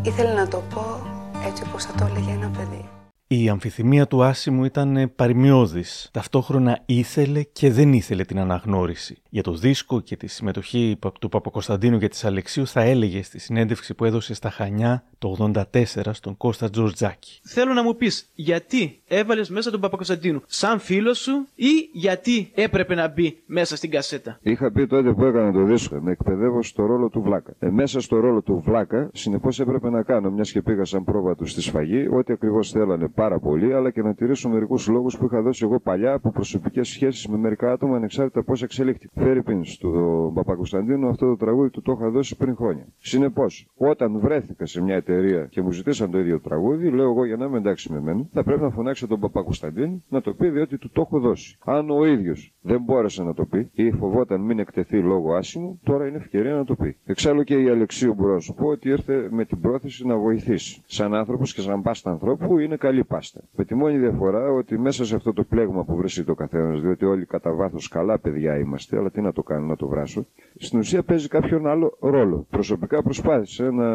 [0.01, 1.07] Ήθελα να το πω
[1.47, 2.89] έτσι όπως θα το έλεγε ένα παιδί
[3.27, 6.09] η αμφιθυμία του Άσιμου ήταν παρημιώδης.
[6.11, 9.22] Ταυτόχρονα ήθελε και δεν ήθελε την αναγνώριση.
[9.33, 13.93] Για το δίσκο και τη συμμετοχή του Παπακοσταντίνου και της Αλεξίου θα έλεγε στη συνέντευξη
[13.93, 17.39] που έδωσε στα Χανιά το 84 στον Κώστα Τζορτζάκη.
[17.43, 22.95] Θέλω να μου πεις γιατί έβαλες μέσα τον Παπακοσταντίνου σαν φίλος σου ή γιατί έπρεπε
[22.95, 26.85] να μπει μέσα στην κασέτα; Είχα πει τότε που έκανα το δίσκο να εκπαιδεύω στο
[26.85, 27.53] ρόλο του Βλάκα.
[27.59, 31.35] Ε, μέσα στο ρόλο του Βλάκα, συνεπώς έπρεπε να κάνω, μιας και πήγα σαν πρόβα
[31.35, 35.25] του στη σφαγή, ό,τι ακριβώς θέλανε πάρα πολύ, αλλά και να τηρήσω μερικούς λόγους που
[35.25, 39.22] είχα δώσει εγώ παλιά από προσωπικές σχέσεις με μερικά άτομα ανεξάρτητα πώς εξελίχθηκαν.
[39.23, 42.85] Φέρει πίν του Παπακοσταντίνου αυτό το τραγούδι του το είχα δώσει πριν χρόνια.
[42.97, 47.35] Συνεπώς, όταν βρέθηκα σε μια εταιρεία και μου ζητήσαν το ίδιο τραγούδι, λέω εγώ για
[47.35, 50.77] να είμαι εντάξει με μένα, θα πρέπει να φωνάξω τον Παπακοσταντίνου να το πει διότι
[50.77, 51.57] του το έχω δώσει.
[51.65, 56.07] Αν ο ίδιος δεν μπόρεσε να το πει ή φοβόταν μην εκτεθεί λόγω άσημου, τώρα
[56.07, 56.97] είναι ευκαιρία να το πει.
[57.05, 60.81] Εξάλλου και η Αλεξίου μπορώ να σου πω ότι ήρθε με την πρόθεση να βοηθήσει.
[60.85, 63.41] Σαν άνθρωπος και σαν πάστα ανθρώπου είναι καλή πάστα.
[63.55, 67.05] Με τη μόνη διαφορά ότι μέσα σε αυτό το πλέγμα που βρίσκεται ο καθένας, διότι
[67.05, 70.25] όλοι κατά βάθος καλά παιδιά είμαστε, αλλά τι να το κάνω, να το βράσω,
[70.57, 72.45] στην ουσία παίζει κάποιον άλλο ρόλο.
[72.49, 73.87] Προσωπικά προσπάθησε να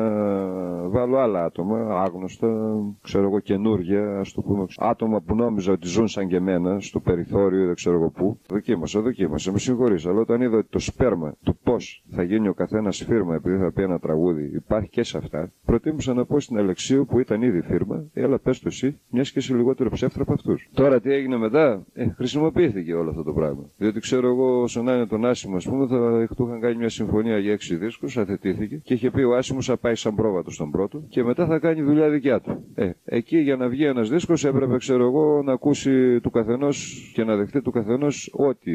[0.89, 6.09] βάλω άλλα άτομα, άγνωστα, ξέρω εγώ καινούργια, ας το πούμε, άτομα που νόμιζα ότι ζουν
[6.09, 8.39] σαν και εμένα, στο περιθώριο, δεν ξέρω εγώ πού.
[8.49, 12.55] Δοκίμασα, δοκίμασα, με συγχωρείς, αλλά όταν είδα ότι το σπέρμα του πώς θα γίνει ο
[12.55, 16.59] καθένας φίρμα επειδή θα πει ένα τραγούδι υπάρχει και σε αυτά, προτίμησα να πω στην
[16.59, 20.33] Αλεξίου που ήταν ήδη φίρμα, έλα πες το εσύ, μιας και είσαι λιγότερο ψεύτρα από
[20.33, 20.69] αυτούς.
[20.75, 23.71] Τώρα τι έγινε μετά, ε, χρησιμοποιήθηκε όλο αυτό το πράγμα.
[23.77, 26.89] Διότι ξέρω εγώ, όσο να είναι τον Άσιμο, ας πούμε, θα του είχαν κάνει μια
[26.89, 30.71] συμφωνία για έξι δίσκους, αθετήθηκε και είχε πει ο Άσιμος θα πάει σαν πρόβατος στον
[30.71, 32.65] πρώτο και μετά θα κάνει δουλειά δικιά του.
[32.75, 37.25] Ε, εκεί για να βγει ένας δίσκος έπρεπε, ξέρω εγώ, να ακούσει του καθενός και
[37.25, 38.71] να δεχτεί του καθενός ό,τι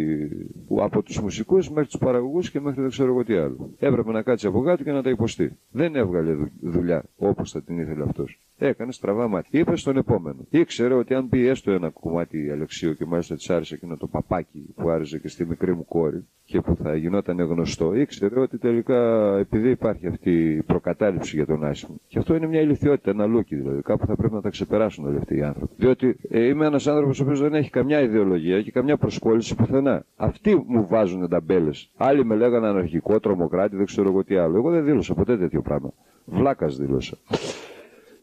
[0.80, 3.70] από τους μουσικούς μέχρι τους παραγωγούς και μέχρι δεν ξέρω εγώ τι άλλο.
[3.80, 5.58] Έπρεπε να κάτσει από κάτω και να τα υποστεί.
[5.72, 8.40] Δεν έβγαλε δουλειά όπως θα την ήθελε αυτός.
[8.68, 9.60] Έκανες στραβά μάτια.
[9.60, 13.76] Είπες στον επόμενο; Ήξερε ότι αν πει έστω ένα κομμάτι Αλεξίου και μάλιστα της άρεσε
[13.76, 17.96] εκείνο το παπάκι που άρεσε και στη μικρή μου κόρη και που θα γινόταν γνωστό,
[17.96, 21.96] ήξερε ότι τελικά επειδή υπάρχει αυτή η προκατάληψη για τον Άσιμο.
[22.08, 23.82] Και αυτό είναι μια ηλικιότητα, ένα λούκι δηλαδή.
[23.82, 25.74] Κάπου θα πρέπει να τα ξεπεράσουν όλοι αυτοί οι άνθρωποι.
[25.78, 30.06] Διότι ε, είμαι ένας άνθρωπος ο οποίος δεν έχει καμιά ιδεολογία και καμιά προσκόλληση πουθενά.
[30.16, 31.90] Αυτοί μου βάζουν ταμπέλες.
[31.98, 34.58] Άλλοι με λέγανε αναρχικό, τρομοκράτη, δεν ξέρω εγώ τι άλλο.
[34.58, 35.94] Εγώ δεν δήλωσα ποτέ τέτοιο πράγμα.
[36.26, 37.18] Βλάκας δήλωσα.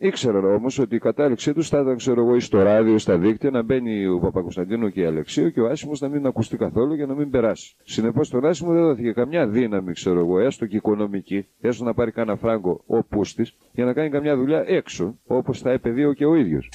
[0.03, 3.63] Ήξερα όμω ότι η κατάληξή του θα ήταν, ξέρω εγώ, στο ράδιο, στα δίκτυα, να
[3.63, 7.15] μπαίνει ο Παπακοσταντίνο και η Αλεξίου και ο Άσιμος να μην ακουστεί καθόλου για να
[7.15, 7.77] μην περάσει.
[7.83, 12.11] Συνεπώς τον Άσιμο δεν δόθηκε καμιά δύναμη, ξέρω εγώ, έστω και οικονομική, έστω να πάρει
[12.11, 16.35] κανένα φράγκο ο πούστης, για να κάνει καμιά δουλειά έξω, όπως θα επαιδείω και ο
[16.35, 16.69] ίδιος.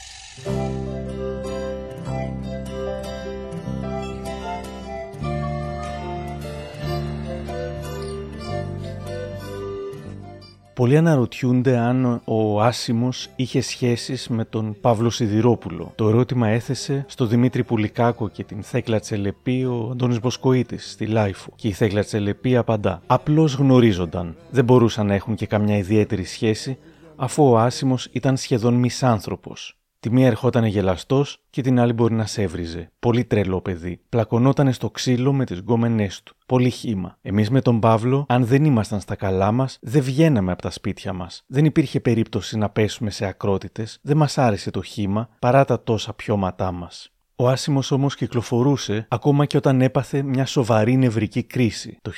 [10.75, 15.91] Πολλοί αναρωτιούνται αν ο Άσιμος είχε σχέσεις με τον Παύλο Σιδηρόπουλο.
[15.95, 21.51] Το ερώτημα έθεσε στο Δημήτρη Πουλικάκο και την Θέκλα Τσελεπή ο Αντώνης Μποσκοίτης στη LiFO.
[21.55, 23.01] Και η Θέκλα Τσελεπή απαντά.
[23.07, 24.35] Απλώς γνωρίζονταν.
[24.49, 26.77] Δεν μπορούσαν να έχουν και καμιά ιδιαίτερη σχέση
[27.15, 29.77] αφού ο Άσιμος ήταν σχεδόν μισάνθρωπος.
[30.05, 32.91] Τη μία ερχόταν γελαστός και την άλλη μπορεί να σ' έβριζε.
[32.99, 34.01] Πολύ τρελό παιδί.
[34.09, 36.35] Πλακωνότανε στο ξύλο με τις γκόμενές του.
[36.45, 37.17] Πολύ χύμα.
[37.21, 41.13] Εμείς με τον Παύλο, αν δεν ήμασταν στα καλά μας, δεν βγαίναμε από τα σπίτια
[41.13, 41.43] μας.
[41.47, 46.13] Δεν υπήρχε περίπτωση να πέσουμε σε ακρότητες, δεν μας άρεσε το χύμα παρά τα τόσα
[46.13, 47.14] πιώματά μας.
[47.37, 52.11] Ο Άσιμος όμως κυκλοφορούσε ακόμα και όταν έπαθε μια σοβαρή νευρική κρίση το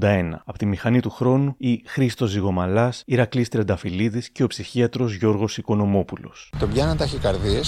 [0.00, 0.42] 1981.
[0.44, 6.52] Από τη μηχανή του χρόνου η Χρήστος Ζυγομαλάς, Ηρακλής Τρενταφυλλίδη και ο ψυχίατρος Γιώργος Οικονομόπουλος.
[6.58, 7.60] Τον πιάναν ταχυκαρδίε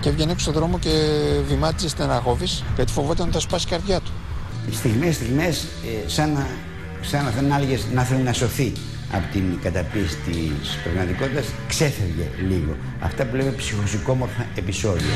[0.00, 0.90] και έβγαινε έξω στον δρόμο και
[1.46, 4.12] βημάτιζε στεναχώβης γιατί φοβόταν ότι θα σπάσει η καρδιά του.
[4.70, 6.46] Στιγμές, στιγμές, ε, σαν να,
[7.00, 7.60] σαν να,
[7.92, 8.72] να θέλει να σωθεί
[9.12, 12.76] από την καταπίεση της πραγματικότητας ξέφευγε λίγο.
[13.00, 15.14] Αυτά που λέμε ψυχοσυκόμορφα επεισόδια.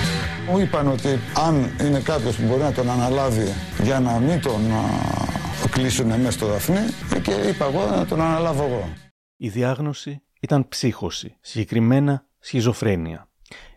[0.50, 1.09] Μου είπαν ότι
[1.46, 3.52] αν είναι κάποιος που μπορεί να τον αναλάβει
[3.83, 6.87] για να μην τον α, κλείσουν μέσα στο Δαφνί
[7.22, 8.92] και είπα εγώ να τον αναλάβω εγώ.
[9.37, 13.28] Η διάγνωση ήταν ψύχωση, συγκεκριμένα σχιζοφρένεια.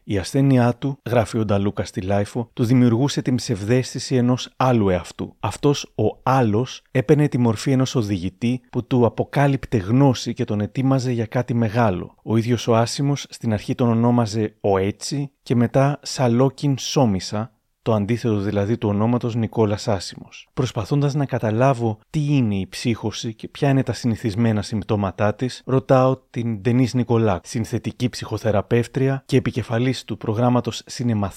[0.07, 5.35] Η ασθένειά του, γράφει ο Νταλούκας στη LiFO, του δημιουργούσε την ψευδαίσθηση ενός άλλου εαυτού.
[5.39, 11.11] Αυτός ο άλλος έπαιρνε τη μορφή ενός οδηγητή που του αποκάλυπτε γνώση και τον ετοίμαζε
[11.11, 12.15] για κάτι μεγάλο.
[12.23, 17.54] Ο ίδιος ο Άσιμος στην αρχή τον ονόμαζε ο Έτσι και μετά Σαλόκιν Σόμισα,
[17.85, 20.47] το αντίθετο δηλαδή του ονόματος Νικόλας Άσιμος.
[20.53, 26.17] Προσπαθώντας να καταλάβω τι είναι η ψύχωση και ποια είναι τα συνηθισμένα συμπτώματά της, ρωτάω
[26.29, 31.29] την Ντενή Νικολάκ, συνθετική ψυχοθεραπεύτρια και επικεφαλής του προγράμματος Cinema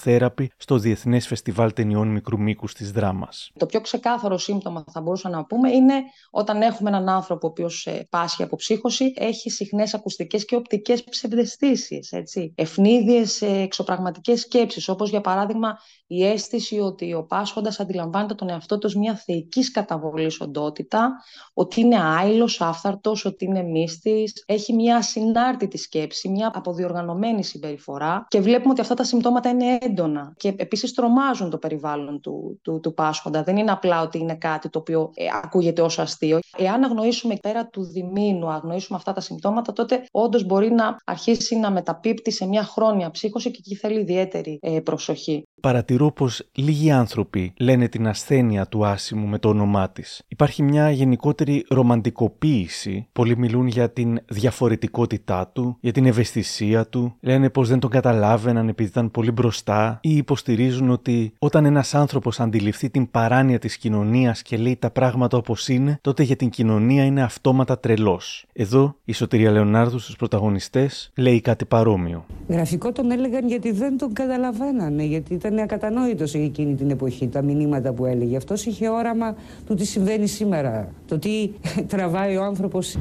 [0.57, 3.51] στο Διεθνές Φεστιβάλ Ταινιών Μικρού Μήκους της Δράμας.
[3.57, 5.93] Το πιο ξεκάθαρο σύμπτωμα, θα μπορούσα να πούμε, είναι
[6.29, 11.03] όταν έχουμε έναν άνθρωπο ο οποίος ε, πάσχει από ψύχωση, έχει συχνές ακουστικές και οπτικές
[11.03, 12.13] ψευδεστήσεις.
[12.55, 18.87] Ευνίδιες εξωπραγματικές σκέψεις, όπως για παράδειγμα η αίσθηση ότι ο πάσχοντας αντιλαμβάνεται τον εαυτό τους
[18.89, 21.23] ως μια θεϊκής καταβολής οντότητα,
[21.53, 28.41] ότι είναι άειλος, άφθαρτος, ότι είναι μύστης, έχει μια ασυνάρτητη σκέψη, μια αποδιοργανωμένη συμπεριφορά και
[28.41, 32.93] βλέπουμε ότι αυτά τα συμπτώματα είναι έντονα και επίσης τρομάζουν το περιβάλλον του, του, του
[32.93, 33.43] πάσχοντα.
[33.43, 36.39] Δεν είναι απλά ότι είναι κάτι το οποίο ε, ακούγεται όσο αστείο.
[36.57, 41.71] Εάν αγνοήσουμε πέρα του διμήνου, αγνοήσουμε αυτά τα συμπτώματα, τότε όντως μπορεί να αρχίσει να
[41.71, 45.43] μεταπίπτει σε μια χρόνια ψύχωση και εκεί θέλει ιδιαίτερη ε, προσοχή.
[45.61, 50.21] Παρατηρώ πως λίγοι άνθρωποι λένε την ασθένεια του άσημου με το όνομά της.
[50.27, 53.07] Υπάρχει μια γενικότερη ρομαντικοποίηση.
[53.11, 57.15] Πολλοί μιλούν για την διαφορετικότητά του, για την ευαισθησία του.
[57.19, 62.39] Λένε πως δεν τον καταλάβαιναν επειδή ήταν πολύ μπροστά ή υποστηρίζουν ότι όταν ένας άνθρωπος
[62.39, 67.03] αντιληφθεί την παράνοια της κοινωνίας και λέει τα πράγματα όπως είναι, τότε για την κοινωνία
[67.03, 68.45] είναι αυτόματα τρελός.
[68.53, 72.25] Εδώ η Σωτηρία Λεωνάρδου στους πρωταγωνιστές λέει κάτι παρόμοιο.
[72.47, 77.93] Γραφικό τον έλεγαν γιατί δεν τον καταλαβαίνανε, γιατί ήταν ακατανόητο εκείνη την εποχή τα μηνύματα
[77.93, 78.37] που έλεγε.
[78.37, 81.49] Αυτός είχε όραμα του τι συμβαίνει σήμερα, το τι
[81.91, 82.97] τραβάει ο άνθρωπος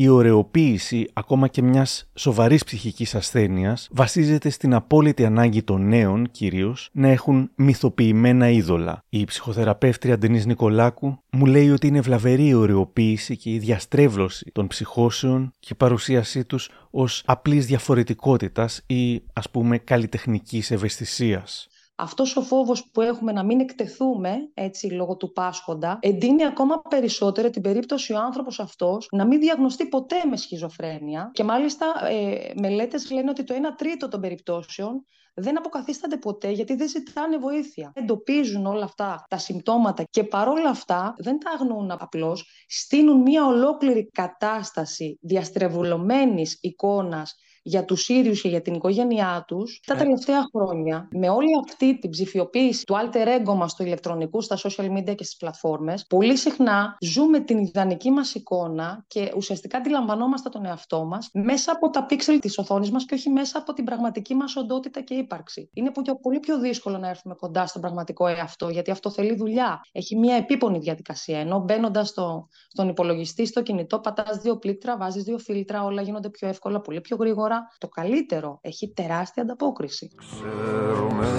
[0.00, 6.88] η ωρεοποίηση ακόμα και μιας σοβαρής ψυχικής ασθένειας βασίζεται στην απόλυτη ανάγκη των νέων κυρίως
[6.92, 9.04] να έχουν μυθοποιημένα είδωλα.
[9.08, 14.66] Η ψυχοθεραπεύτρια Ντενής Νικολάκου μου λέει ότι είναι βλαβερή η ωρεοποίηση και η διαστρέβλωση των
[14.66, 22.42] ψυχώσεων και η παρουσίασή τους ως απλής διαφορετικότητας ή ας πούμε καλλιτεχνικής ευαισθησίας αυτός ο
[22.42, 28.12] φόβος που έχουμε να μην εκτεθούμε έτσι λόγω του πάσχοντα εντείνει ακόμα περισσότερο την περίπτωση
[28.12, 33.44] ο άνθρωπος αυτός να μην διαγνωστεί ποτέ με σχιζοφρένεια και μάλιστα ε, μελέτες λένε ότι
[33.44, 37.92] το 1 τρίτο των περιπτώσεων δεν αποκαθίστανται ποτέ γιατί δεν ζητάνε βοήθεια.
[37.94, 44.10] Εντοπίζουν όλα αυτά τα συμπτώματα και παρόλα αυτά δεν τα αγνοούν απλώς, στείνουν μια ολόκληρη
[44.10, 47.36] κατάσταση διαστρεβλωμένης εικόνας
[47.68, 49.96] για τους ίδιους και για την οικογένειά τους τα ε.
[49.96, 54.90] τελευταία χρόνια με όλη αυτή την ψηφιοποίηση του alter ego μας στο ηλεκτρονικού, στα social
[54.96, 60.64] media και στις πλατφόρμες πολύ συχνά ζούμε την ιδανική μας εικόνα και ουσιαστικά αντιλαμβανόμαστε τον
[60.64, 64.34] εαυτό μας μέσα από τα πίξελ της οθόνης μας και όχι μέσα από την πραγματική
[64.34, 65.70] μας οντότητα και ύπαρξη.
[65.72, 65.90] Είναι
[66.22, 69.80] πολύ πιο δύσκολο να έρθουμε κοντά στον πραγματικό εαυτό γιατί αυτό θέλει δουλειά.
[69.92, 75.22] Έχει μια επίπονη διαδικασία ενώ μπαίνοντας στο, στον υπολογιστή, στο κινητό, πατάς δύο πλήκτρα, βάζεις
[75.22, 80.10] δύο φίλτρα, όλα γίνονται πιο εύκολα, πολύ πιο γρήγορα το καλύτερο έχει τεράστια ανταπόκριση.
[80.16, 81.30] Ξέρουμε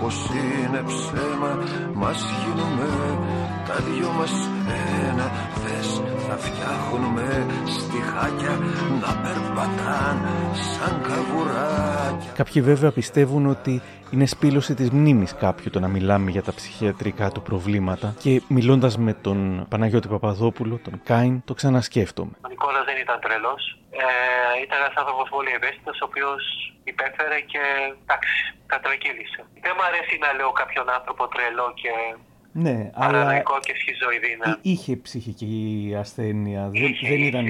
[0.00, 1.52] πως είναι ψέμα,
[1.94, 2.88] μας γίνουμε
[3.66, 4.32] τα δυο μας
[5.08, 8.58] ένα Θες θα φτιάχνουμε στιχάκια
[9.00, 10.18] να περπατάν
[10.54, 16.42] σαν καβουράκια Κάποιοι βέβαια πιστεύουν ότι είναι σπήλωση της μνήμης κάποιου το να μιλάμε για
[16.42, 22.32] τα ψυχιατρικά του προβλήματα και μιλώντας με τον Παναγιώτη Παπαδόπουλο, τον Κάιν, το ξανασκέφτομαι.
[22.44, 23.78] Ο Νικόλας δεν ήταν τρελός.
[24.02, 26.42] Ε, ήταν ένας άνθρωπος πολύ ευαίσθητος, ο οποίος
[26.92, 27.62] υπέφερε και
[28.02, 28.34] εντάξει,
[28.72, 29.40] κατρακύλησε.
[29.64, 31.92] Δεν μου αρέσει να λέω κάποιον άνθρωπο τρελό και
[32.56, 34.36] ναι, αλλά και σχιζοειδή.
[34.38, 34.54] Ναι.
[34.62, 37.46] Είχε ψυχική ασθένεια, δεν, δεν ήταν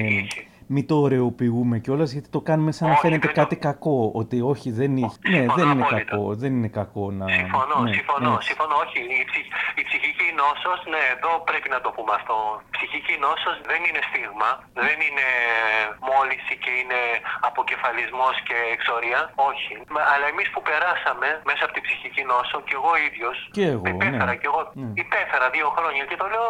[0.66, 4.11] μην το ωρεοποιούμε κιόλας γιατί το κάνουμε σαν να φαίνεται κάτι κακό.
[4.20, 6.24] Ότι όχι, δεν, είναι, ναι, δεν είναι κακό.
[6.42, 7.27] Δεν είναι κακό να.
[7.40, 8.42] Συμφωνώ, ναι, συμφωνώ, ναι.
[8.48, 8.74] συμφωνώ.
[8.85, 9.46] Όχι, η, ψυχ,
[9.81, 12.37] η ψυχική νόσος, ναι, εδώ πρέπει να το πούμε αυτό.
[12.77, 14.50] Ψυχική νόσος δεν είναι στίγμα,
[14.87, 15.27] δεν είναι
[16.11, 17.00] μόλυση και είναι
[17.48, 19.20] αποκεφαλισμός και εξορία.
[19.50, 19.74] Όχι.
[20.12, 23.37] Αλλά εμείς που περάσαμε μέσα από την ψυχική νόσο και εγώ ίδιος.
[23.57, 23.85] Και εγώ.
[23.92, 24.40] Υπέφερα ναι.
[24.40, 24.61] και εγώ.
[24.81, 24.90] Ναι.
[25.05, 26.48] Υπέφερα δύο χρόνια και το λέω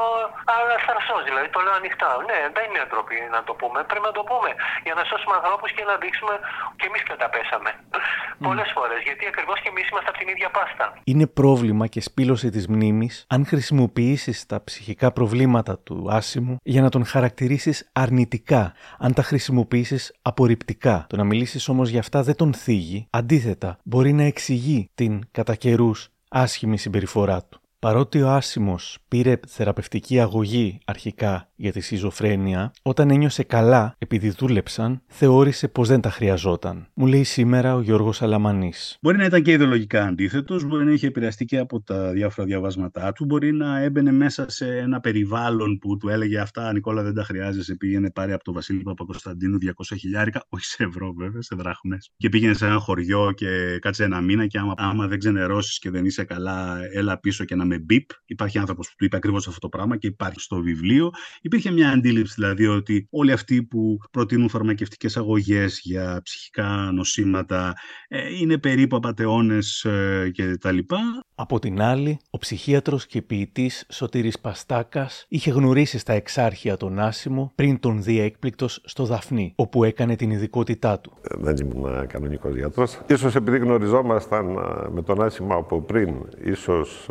[0.56, 2.10] αλλά θαρσό, δηλαδή το λέω ανοιχτά.
[2.28, 3.78] Ναι, δεν είναι ντροπή να το πούμε.
[3.88, 4.50] Πρέπει να το πούμε.
[4.86, 6.34] Για να σώσουμε ανθρώπους και να δείξουμε
[6.78, 7.70] και εμείς καταπέσαμε.
[7.74, 8.44] Mm.
[8.48, 9.00] Πολλές φορές.
[9.08, 10.84] Γιατί ακριβώς και εμείς είμαστε από την ίδια πάστα.
[11.12, 16.88] Είναι πρόβλημα και σπήλωση της μνήμης αν χρησιμοποιήσεις τα ψυχικά προβλήματα του άσημου για να
[16.94, 18.62] τον χαρακτηρίσεις αρνητικά.
[18.98, 21.06] Αν τα χρησιμοποιήσεις απορριπτικά.
[21.08, 23.06] Το να μιλήσεις όμως για αυτά δεν τον θίγει.
[23.10, 27.58] Αντίθετα, μπορεί να εξηγεί την κατά καιρούς άσχημη συμπεριφορά του.
[27.78, 35.02] Παρότι ο Άσιμος πήρε θεραπευτική αγωγή αρχικά για τη σιζοφρένεια, όταν ένιωσε καλά επειδή δούλεψαν,
[35.06, 36.86] θεώρησε πως δεν τα χρειαζόταν.
[36.94, 38.98] Μου λέει σήμερα ο Γιώργος Αλαμανής.
[39.00, 43.12] Μπορεί να ήταν και ιδεολογικά αντίθετος, μπορεί να είχε επηρεαστεί και από τα διάφορα διαβάσματά
[43.12, 47.24] του, μπορεί να έμπαινε μέσα σε ένα περιβάλλον που του έλεγε Αυτά, Νικόλα, δεν τα
[47.24, 47.76] χρειάζεσαι.
[47.76, 51.98] Πήγαινε πάρει από τον Βασίλη Παπακοσταντίνου 200 χιλιάρικα, όχι σε ευρώ βέβαια, σε δράχμε.
[52.16, 55.90] Και πήγαινε σε ένα χωριό και κάτσε ένα μήνα και άμα, άμα δεν ξενερώσεις και
[55.90, 58.10] δεν είσαι καλά, έλα πίσω και να με μπίπ.
[58.24, 61.10] Υπάρχει άνθρωπος που του είπε ακριβώς αυτό το πράγμα και υπάρχει στο βιβλίο.
[61.44, 67.74] Υπήρχε μια αντίληψη δηλαδή ότι όλοι αυτοί που προτείνουν φαρμακευτικές αγωγές για ψυχικά νοσήματα
[68.08, 70.98] ε, είναι περίπου απαταιώνες ε, και τα λοιπά.
[71.34, 77.52] Από την άλλη, ο ψυχίατρος και ποιητής Σωτήρης Παστάκας είχε γνωρίσει στα εξάρχεια τον Άσιμο
[77.54, 81.12] πριν τον δει έκπληκτος στο Δαφνί, όπου έκανε την ειδικότητά του.
[81.22, 83.00] Ε, δεν ήμουν κανονικός γιατρός.
[83.06, 84.46] Ίσως επειδή γνωριζόμασταν
[84.92, 87.10] με τον Άσιμο από πριν, ίσως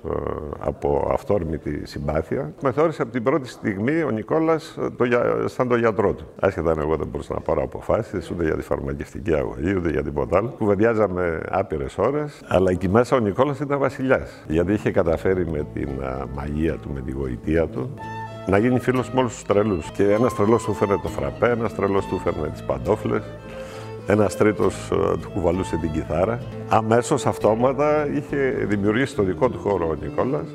[0.59, 5.05] από αυθόρμητη συμπάθεια, με θεώρησε από την πρώτη στιγμή ο Νικόλας το,
[5.45, 6.25] σαν τον γιατρό του.
[6.39, 10.03] Άσχετα αν εγώ δεν μπορούσα να πάρω αποφάσεις, ούτε για τη φαρμακευτική αγωγή, ούτε για
[10.03, 10.47] τίποτα άλλο.
[10.57, 14.43] Κουβεντιάζαμε άπειρες ώρες, αλλά εκεί μέσα ο Νικόλας ήταν βασιλιάς.
[14.47, 15.89] Γιατί είχε καταφέρει με την
[16.36, 17.93] μαγεία του, με τη γοητεία του,
[18.47, 19.91] να γίνει φίλος με όλους τους τρελούς.
[19.91, 23.23] Και ένας τρελός του φέρνε το φραπέ, ένας τρελός του φέρνε τις παντόφλες.
[24.07, 26.39] ένας τρίτος ε, του κουβαλούσε την κιθάρα.
[26.69, 30.47] Αμέσως αυτόματα είχε δημιουργήσει το δικό του χώρο ο Νικόλας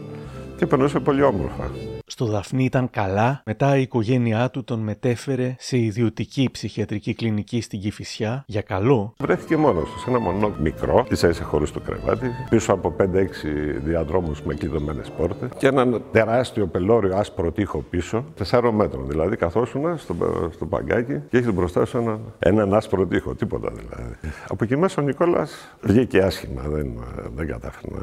[0.57, 1.71] και περνούσε πολύ όμορφα.
[2.11, 7.81] Στο Δαφνί ήταν καλά, μετά η οικογένειά του τον μετέφερε σε ιδιωτική ψυχιατρική κλινική στην
[7.81, 9.15] Κηφισιά για καλό.
[9.19, 13.05] Βρέθηκε μόνος του σε ένα μονό μικρό, ίσα ίσα χωρίς το κρεβάτι, πίσω από 5-6
[13.85, 15.49] διαδρόμους με κλειδωμένες πόρτες.
[15.59, 19.09] Και έναν τεράστιο πελώριο άσπρο τείχο πίσω, 4 μέτρων.
[19.09, 20.15] Δηλαδή καθόσουν στο,
[20.53, 21.21] στο παγκάκι.
[21.31, 24.15] Και έχει μπροστά σου ένα, έναν άσπρο τείχο, τίποτα δηλαδή.
[24.49, 26.93] Από εκεί μέσα ο Νικόλας βγήκε άσχημα, δεν,
[27.35, 28.01] δεν κατάφερε να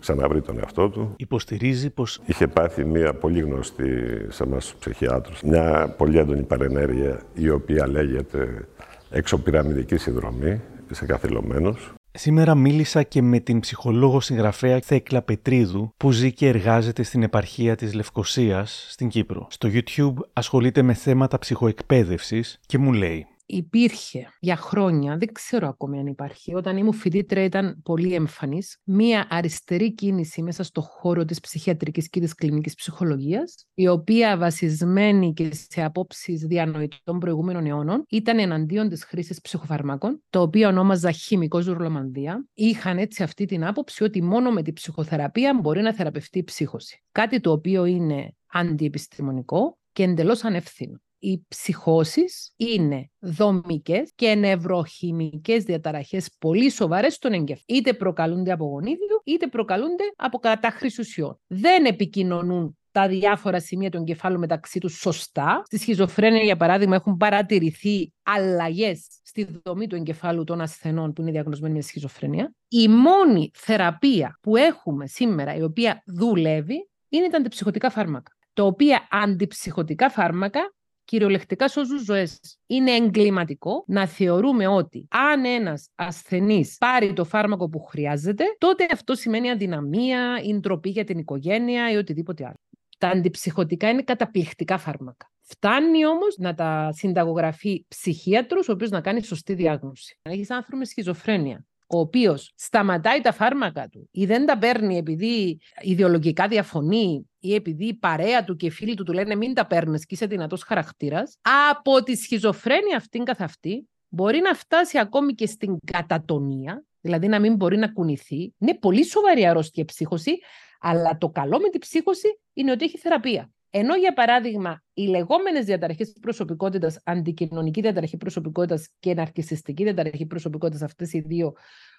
[0.00, 1.14] ξαναβρει τον εαυτό του.
[1.16, 3.84] Υποστηρίζει πως Είχε πάθει μια πολύ γνωστή
[4.28, 8.68] σε εμάς τους ψυχιάτρους, μια πολύ έντονη παρενέργεια η οποία λέγεται
[9.10, 10.60] εξωπυραμιδική συνδρομή
[10.90, 11.92] σε καθυλωμένους.
[12.12, 17.76] Σήμερα μίλησα και με την ψυχολόγο συγγραφέα Θέκλα Πετρίδου που ζει και εργάζεται στην επαρχία
[17.76, 19.46] της Λευκοσίας στην Κύπρο.
[19.50, 25.98] Στο YouTube ασχολείται με θέματα ψυχοεκπαίδευσης και μου λέει υπήρχε για χρόνια, δεν ξέρω ακόμη
[25.98, 31.40] αν υπάρχει, όταν ήμουν φοιτήτρια ήταν πολύ εμφανής, μία αριστερή κίνηση μέσα στο χώρο της
[31.40, 38.38] ψυχιατρικής και της κλινικής ψυχολογίας, η οποία βασισμένη και σε απόψεις διανοητών προηγούμενων αιώνων, ήταν
[38.38, 42.46] εναντίον της χρήσης ψυχοφαρμάκων, το οποίο ονόμαζα χημικός ζουρλομανδία.
[42.54, 47.02] Είχαν έτσι αυτή την άποψη ότι μόνο με τη ψυχοθεραπεία μπορεί να θεραπευτεί η ψύχωση.
[47.12, 56.36] Κάτι το οποίο είναι αντιεπιστημονικό και εντελώς ανευθύνο οι ψυχώσεις είναι δομικές και νευροχημικές διαταραχές
[56.38, 57.64] πολύ σοβαρές στον εγκέφαλο.
[57.66, 61.40] Είτε προκαλούνται από γονίδιο, είτε προκαλούνται από κατάχρηση ουσιών.
[61.46, 65.62] Δεν επικοινωνούν τα διάφορα σημεία του εγκεφάλου μεταξύ τους σωστά.
[65.64, 71.30] Στη σχιζοφρένεια, για παράδειγμα, έχουν παρατηρηθεί αλλαγές στη δομή του εγκεφάλου των ασθενών που είναι
[71.30, 72.54] διαγνωσμένοι με σχιζοφρένεια.
[72.68, 78.32] Η μόνη θεραπεία που έχουμε σήμερα, η οποία δουλεύει, είναι τα αντιψυχωτικά φάρμακα.
[78.52, 80.72] Τα οποία αντιψυχωτικά φάρμακα
[81.10, 82.40] κυριολεκτικά σώζουν ζωές.
[82.66, 89.14] Είναι εγκληματικό να θεωρούμε ότι αν ένας ασθενής πάρει το φάρμακο που χρειάζεται, τότε αυτό
[89.14, 92.60] σημαίνει αδυναμία ή ντροπή για την οικογένεια ή οτιδήποτε άλλο.
[92.98, 95.32] Τα αντιψυχωτικά είναι καταπληκτικά φάρμακα.
[95.40, 100.18] Φτάνει όμως να τα συνταγογραφεί ψυχίατρος, ο οποίος να κάνει σωστή διάγνωση.
[100.22, 104.96] Αν έχεις άνθρωπος με σχιζοφρένεια, ο οποίος σταματάει τα φάρμακα του ή δεν τα παίρνει
[104.96, 109.54] επειδή ιδεολογικά διαφωνεί ή επειδή η παρέα του και οι φίλοι του του λένε μην
[109.54, 111.38] τα παίρνεις και είσαι δυνατός χαρακτήρας,
[111.72, 117.40] από τη σχιζοφρένεια αυτήν καθ' αυτή μπορεί να φτάσει ακόμη και στην κατατονία, δηλαδή να
[117.40, 118.54] μην μπορεί να κουνηθεί.
[118.58, 120.38] Είναι πολύ σοβαρή αρρώστια ψύχωση,
[120.80, 123.50] αλλά το καλό με την ψύχωση είναι ότι έχει θεραπεία.
[123.70, 131.12] Ενώ, για παράδειγμα, οι λεγόμενες διαταραχές προσωπικότητας, αντικοινωνική διαταραχή προσωπικότητας και ναρκιστική διαταραχή προσωπικότητας, αυτές
[131.12, 131.52] οι δύο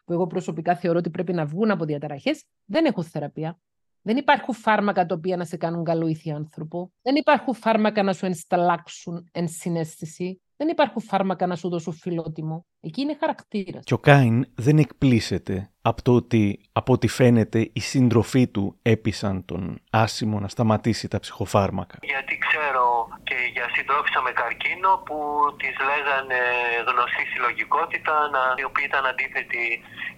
[0.06, 3.60] που εγώ προσωπικά θεωρώ ότι πρέπει να βγουν από διαταραχές, δεν έχουν θεραπεία.
[4.02, 6.92] Δεν υπάρχουν φάρμακα τα οποία να σε κάνουν καλό άνθρωπο.
[7.02, 10.42] Δεν υπάρχουν φάρμακα να σου ενσταλλάξουν ενσυναίσθηση.
[10.58, 12.66] Δεν υπάρχουν φάρμακα να σου δώσουν φιλότιμο.
[12.80, 13.84] Εκεί είναι χαρακτήρας.
[13.84, 19.46] Και ο Κάιν δεν εκπλήσεται από το ότι, από ό,τι φαίνεται, οι σύντροφοί του έπεισαν
[19.46, 21.98] τον άσημο να σταματήσει τα ψυχοφάρμακα.
[22.02, 22.90] Γιατί ξέρω
[23.24, 25.18] και για συντρόφισσα με καρκίνο που
[25.62, 26.42] τις λέγανε
[26.88, 28.16] γνωστή συλλογικότητα,
[28.60, 29.66] οι οποίοι ήταν αντίθετοι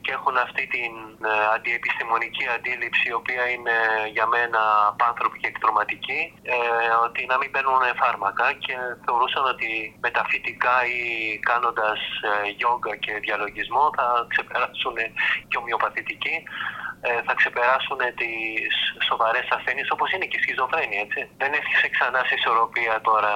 [0.03, 0.91] και έχουν αυτή την
[1.29, 3.77] ε, αντιεπιστημονική αντίληψη, η οποία είναι
[4.15, 4.61] για μένα
[5.01, 6.21] πάνθρωπη και εκτροματική,
[6.55, 6.57] ε,
[7.05, 8.75] ότι να μην παίρνουν φάρμακα και
[9.05, 9.69] θεωρούσαν ότι
[10.05, 11.03] μεταφυτικά ή
[11.49, 14.97] κάνοντας ε, γιόγκα και διαλογισμό θα ξεπεράσουν
[15.49, 16.92] και ομοιοπαθητικοί ε,
[17.27, 18.73] θα ξεπεράσουν τις
[19.07, 21.21] σοβαρές ασθένειες όπως είναι και η σχιζοφρένεια, έτσι.
[21.41, 23.33] Δεν έφτιαξε ξανά σε ισορροπία τώρα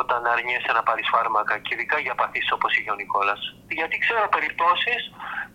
[0.00, 3.40] όταν αρνιέσαι να πάρεις φάρμακα και ειδικά για παθήσεις όπως είχε ο Νικόλας.
[3.78, 5.00] Γιατί ξέρω περιπτώσεις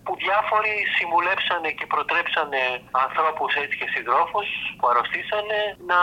[0.06, 2.64] που διάφοροι συμβουλέψανε και προτρέψανε
[3.06, 4.48] ανθρώπους έτσι και συντρόφους
[4.78, 5.60] που αρρωστήσανε
[5.92, 6.00] να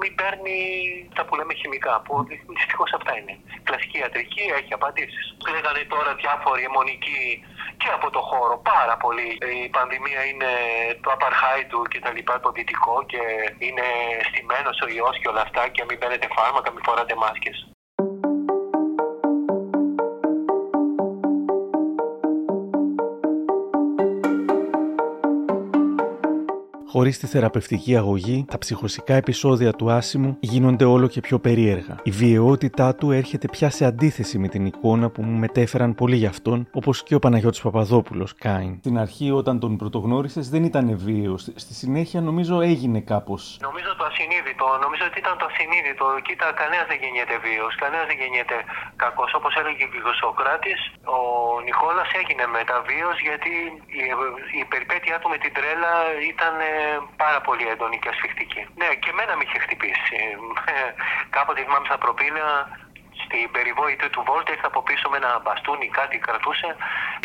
[0.00, 0.58] μην παίρνει
[1.16, 2.12] τα που λέμε χημικά, που
[2.58, 3.34] δυστυχώς αυτά είναι.
[3.68, 5.24] Κλασική ιατρική έχει απαντήσεις.
[5.52, 7.22] Λέγανε τώρα διάφοροι αιμονικοί
[7.80, 9.28] και από το χώρο πάρα πολύ.
[9.64, 10.50] Η πανδημία είναι
[11.02, 13.22] το απαρχάιτου και τα λοιπά, το δυτικό και
[13.66, 13.86] είναι
[14.28, 17.58] στημένος ο ιός και όλα αυτά και μην παίρνετε φάρμακα, μην φοράτε μάσκες.
[26.96, 31.94] Χωρίς τη θεραπευτική αγωγή, τα ψυχοσικά επεισόδια του άσημου γίνονται όλο και πιο περίεργα.
[32.02, 36.30] Η βιαιότητά του έρχεται πια σε αντίθεση με την εικόνα που μου μετέφεραν πολύ γι'
[36.34, 38.74] αυτόν, όπως και ο Παναγιώτης Παπαδόπουλος, Κάιν.
[38.78, 41.36] Στην αρχή, όταν τον πρωτογνώρισες, δεν ήταν βίαιο.
[41.64, 43.34] Στη συνέχεια, νομίζω έγινε κάπω.
[43.68, 46.06] Νομίζω το ασυνείδητο, νομίζω ότι ήταν το ασυνείδητο.
[46.26, 48.56] Κοίτα, κανένας δεν γεννιέται βίαιο, κανένας δεν γεννιέται
[49.02, 49.30] κακός.
[49.38, 50.80] Όπως έλεγε και ο Σοκράτης,
[51.16, 51.20] ο
[51.66, 53.52] Νικόλας έγινε μεταβίαιο γιατί
[54.00, 54.02] η,
[54.60, 55.92] η περιπέτειά του με την τρέλα
[56.32, 56.83] ήταν ε,
[57.22, 58.62] πάρα πολύ έντονη και ασφιχτική.
[58.80, 60.18] Ναι, και εμένα με είχε χτυπήσει.
[61.36, 62.52] Κάποτε θυμάμαι στα προπήλαια
[63.24, 66.68] στην περιβόητη του Βόλτα, ήρθε από πίσω με ένα μπαστούνι, κάτι κρατούσε.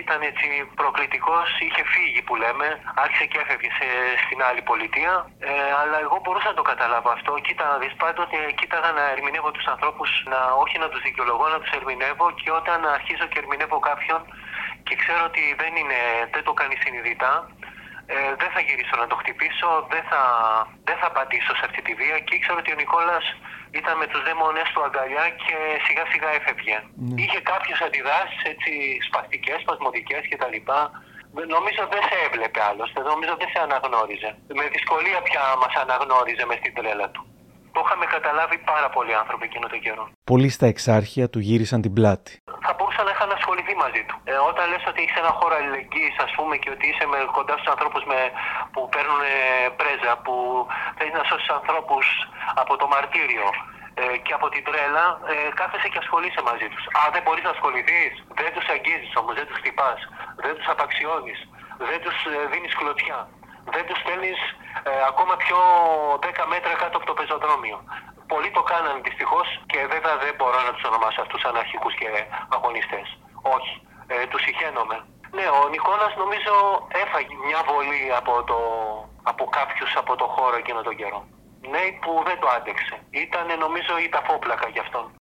[0.03, 0.47] Ήταν έτσι
[0.79, 2.67] προκλητικός, είχε φύγει που λέμε,
[3.03, 3.87] άρχισε και έφευγε σε,
[4.23, 5.13] στην άλλη πολιτεία.
[5.39, 5.51] Ε,
[5.81, 7.31] αλλά εγώ μπορούσα να το καταλάβω αυτό.
[7.45, 11.59] Κοίτα να δει πάντοτε, κοίταγα να ερμηνεύω τους ανθρώπους, να, όχι να τους δικαιολογώ, να
[11.61, 14.21] τους ερμηνεύω και όταν αρχίζω και ερμηνεύω κάποιον
[14.89, 15.99] και ξέρω ότι δεν, είναι,
[16.33, 17.33] δεν το κάνει συνειδητά,
[18.13, 20.21] ε, δεν θα γυρίσω να το χτυπήσω, δεν θα,
[20.87, 23.25] δεν θα απαντήσω σε αυτή τη βία και ήξερα ότι ο Νικόλας
[23.79, 26.77] ήταν με τους δαίμονες του αγκαλιά και σιγά σιγά έφευγε.
[26.81, 27.21] Ναι.
[27.21, 28.71] Είχε κάποιες αντιδράσεις έτσι
[29.07, 30.57] σπαστικές, σπασμωδικές κτλ.
[31.55, 34.31] Νομίζω δεν σε έβλεπε άλλωστε, νομίζω δεν σε αναγνώριζε.
[34.59, 37.23] Με δυσκολία πια μας αναγνώριζε μες στην τρέλα του.
[37.75, 40.03] Το είχαμε καταλάβει πάρα πολλοί άνθρωποι εκείνο τον καιρό.
[40.31, 42.31] Πολλοί στα εξάρχεια του γύρισαν την πλάτη.
[42.65, 44.15] Θα μπορούσα να είχαν ασχοληθεί μαζί του.
[44.31, 47.53] Ε, όταν λες ότι έχει ένα χώρο αλληλεγγύης, ας πούμε, και ότι είσαι με, κοντά
[47.57, 48.03] στους ανθρώπους
[48.73, 49.35] που παίρνουν ε,
[49.79, 50.35] πρέζα, που
[50.97, 52.05] θέλεις να σώσεις ανθρώπους
[52.61, 53.47] από το μαρτύριο
[54.01, 56.83] ε, και από την τρέλα, ε, κάθεσαι και ασχολείσαι μαζί τους.
[57.03, 59.99] Αν δεν μπορείς να ασχοληθείς, δεν τους αγγίζεις όμως, δεν τους χτυπάς,
[60.45, 61.39] δεν τους απαξιώνεις,
[61.89, 63.19] δεν τους ε, δίνεις κλωτσιά.
[63.75, 64.39] Δεν τους στέλνεις
[64.89, 65.59] ε, ακόμα πιο
[66.21, 67.77] 10 μέτρα κάτω από το πεζοδρόμιο.
[68.31, 72.09] Πολλοί το κάνανε δυστυχώς και βέβαια δεν μπορώ να τους ονομάσω αυτούς αναρχικού και
[72.55, 73.07] αγωνιστές.
[73.57, 73.73] Όχι.
[74.13, 74.97] Ε, τους συχαίνομαι.
[75.37, 76.53] Ναι, ο Νικόλας νομίζω
[77.03, 78.59] έφαγε μια βολή από, το,
[79.23, 81.21] από κάποιους από το χώρο εκείνο τον καιρό.
[81.71, 82.95] Ναι, που δεν το άντεξε.
[83.09, 85.18] Ήταν νομίζω η ταφόπλακα γι' αυτόν.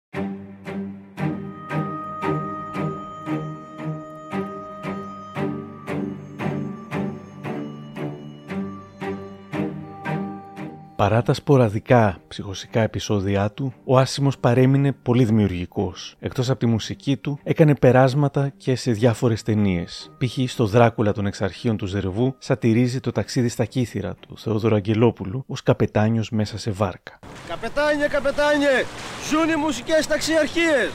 [10.96, 16.16] Παρά τα σποραδικά ψυχοσικά επεισόδια του, ο Άσιμο παρέμεινε πολύ δημιουργικός.
[16.20, 20.10] Εκτός από τη μουσική του, έκανε περάσματα και σε διάφορες ταινίες.
[20.18, 20.50] Π.χ.
[20.50, 25.62] στο Δράκουλα των Εξαρχείων του Ζερβού σατυρίζει το ταξίδι στα κύθυρα του Θεόδωρο Αγγελόπουλου ως
[25.62, 27.18] καπετάνιος μέσα σε βάρκα.
[27.48, 28.84] Καπετάνιε, καπετάνιε,
[29.30, 30.90] ζουν οι μουσικές ταξιαρχίες.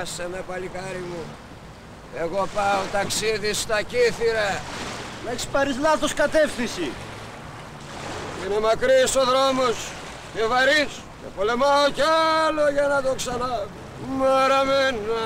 [0.00, 1.22] Άσε με παλικάρι μου.
[2.18, 4.60] Εγώ πάω ταξίδι στα κύθυρα.
[5.24, 6.90] Να έχεις πάρει λάθος κατεύθυνση.
[8.44, 9.76] Είναι μακρύς ο δρόμος
[10.34, 12.02] και βαρύς και πολεμάω κι
[12.46, 13.66] άλλο για να το ξανά.
[14.18, 15.22] Μαραμένα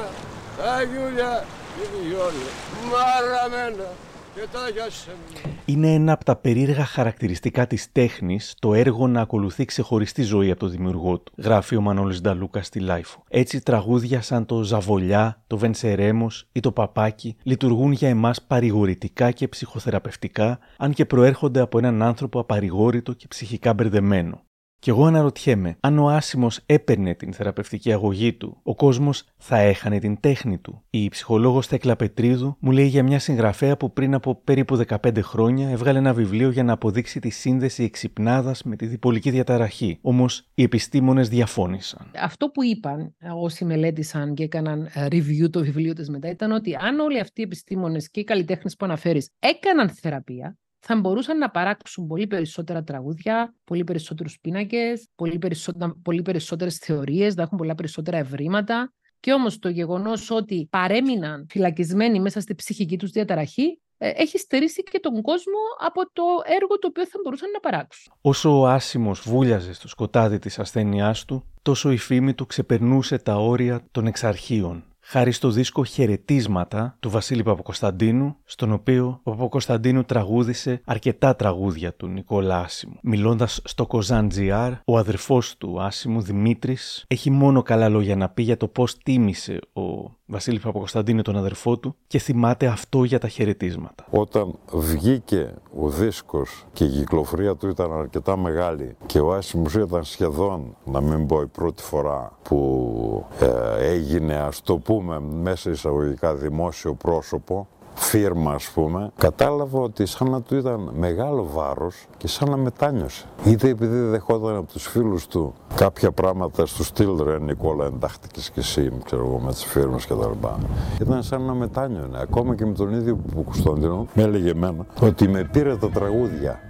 [0.56, 1.44] τα γιούλια
[1.76, 2.52] και οι βιόλες.
[2.90, 3.88] Μαραμένα
[4.34, 5.53] και τα γιασεμιά.
[5.66, 10.60] Είναι ένα από τα περίεργα χαρακτηριστικά της τέχνης το έργο να ακολουθεί ξεχωριστή ζωή από
[10.60, 13.22] το δημιουργό του, γράφει ο Μανώλης Νταλούκας στη LiFO.
[13.28, 19.48] Έτσι, τραγούδια σαν το Ζαβολιά, το Βενσερέμος ή το Παπάκι λειτουργούν για εμάς παρηγορητικά και
[19.48, 24.42] ψυχοθεραπευτικά, αν και προέρχονται από έναν άνθρωπο απαρηγόρητο και ψυχικά μπερδεμένο.
[24.84, 29.98] Και εγώ αναρωτιέμαι, αν ο Άσιμος έπαιρνε την θεραπευτική αγωγή του, ο κόσμος θα έχανε
[29.98, 30.82] την τέχνη του.
[30.90, 35.68] Η ψυχολόγος Θέκλα Πετρίδου μου λέει για μια συγγραφέα που πριν από περίπου 15 χρόνια
[35.68, 39.98] έβγαλε ένα βιβλίο για να αποδείξει τη σύνδεση εξυπνάδας με τη διπολική διαταραχή.
[40.00, 42.10] Όμως οι επιστήμονες διαφώνησαν.
[42.22, 46.74] Αυτό που είπαν όσοι μελέτησαν και έκαναν ε, review το βιβλίο της μετά ήταν ότι
[46.74, 51.50] αν όλοι αυτοί οι επιστήμονες και οι καλλιτέχνες που αναφέρεις έκαναν θεραπεία, θα μπορούσαν να
[51.50, 57.74] παράξουν πολύ περισσότερα τραγούδια, πολύ περισσότερους πίνακες, πολύ, περισσότερα, πολύ περισσότερες θεωρίες, να έχουν πολλά
[57.74, 58.92] περισσότερα ευρήματα.
[59.20, 64.82] Και όμως το γεγονός ότι παρέμειναν φυλακισμένοι μέσα στη ψυχική τους διαταραχή ε, έχει στερήσει
[64.82, 68.12] και τον κόσμο από το έργο το οποίο θα μπορούσαν να παράξουν.
[68.20, 73.34] Όσο ο Άσιμος βούλιαζε στο σκοτάδι της ασθένειάς του, τόσο η φήμη του ξεπερνούσε τα
[73.36, 80.80] όρια των εξαρχείων χάρη στο δίσκο Χαιρετίσματα του Βασίλη Παπακοσταντίνου, στον οποίο ο Παπακοσταντίνου τραγούδισε
[80.84, 82.98] αρκετά τραγούδια του Νικόλα Άσιμου.
[83.02, 88.42] Μιλώντας στο Κοζάν GR, ο αδερφός του Άσιμου Δημήτρης έχει μόνο καλά λόγια να πει
[88.42, 89.82] για το πώς τίμησε ο
[90.26, 94.04] Βασίλη Παπακοσταντίνου τον αδερφό του και θυμάται αυτό για τα χαιρετίσματα.
[94.10, 100.04] Όταν βγήκε ο δίσκος και η κυκλοφορία του ήταν αρκετά μεγάλη και ο Άσιμος ήταν
[100.04, 106.34] σχεδόν, να μην πω η πρώτη φορά που ε, έγινε ας το πούμε μέσα εισαγωγικά
[106.34, 112.50] δημόσιο πρόσωπο φίρμα ας πούμε, κατάλαβα ότι σαν να του ήταν μεγάλο βάρος και σαν
[112.50, 113.24] να μετάνιωσε.
[113.44, 118.60] Είτε επειδή δεχόταν από τους φίλους του κάποια πράγματα στο στυλ ρε Νικόλα εντάχτηκες και
[118.60, 120.58] εσύ ξέρω εγώ με τις φίρμες και τα λοιπά.
[121.00, 122.18] Ήταν σαν να μετάνιωνε.
[122.20, 126.60] Ακόμα και με τον ίδιο που Κωνσταντίνο με έλεγε εμένα ότι με πήρε τα τραγούδια.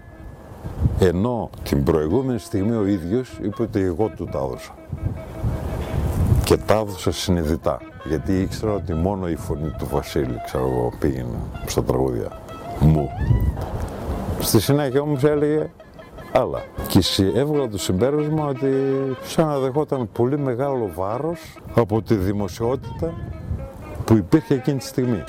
[0.99, 4.75] Ενώ την προηγούμενη στιγμή ο ίδιος είπε ότι εγώ του τα έδωσα.
[6.45, 11.39] Και τα έδωσα συνειδητά γιατί ήξερα ότι μόνο η φωνή του Βασίλη, ξέρω εγώ, πήγαινε
[11.67, 12.41] στα τραγούδια
[12.81, 13.11] μου.
[14.41, 15.71] Στη συνέχεια όμως έλεγε
[16.33, 16.63] άλλα.
[16.89, 17.01] Και
[17.35, 18.71] έβγαλα το συμπέρασμα ότι
[19.25, 21.41] σαν να δεχόταν πολύ μεγάλο βάρος
[21.75, 23.15] από τη δημοσιότητα
[24.05, 25.25] που υπήρχε εκείνη τη στιγμή.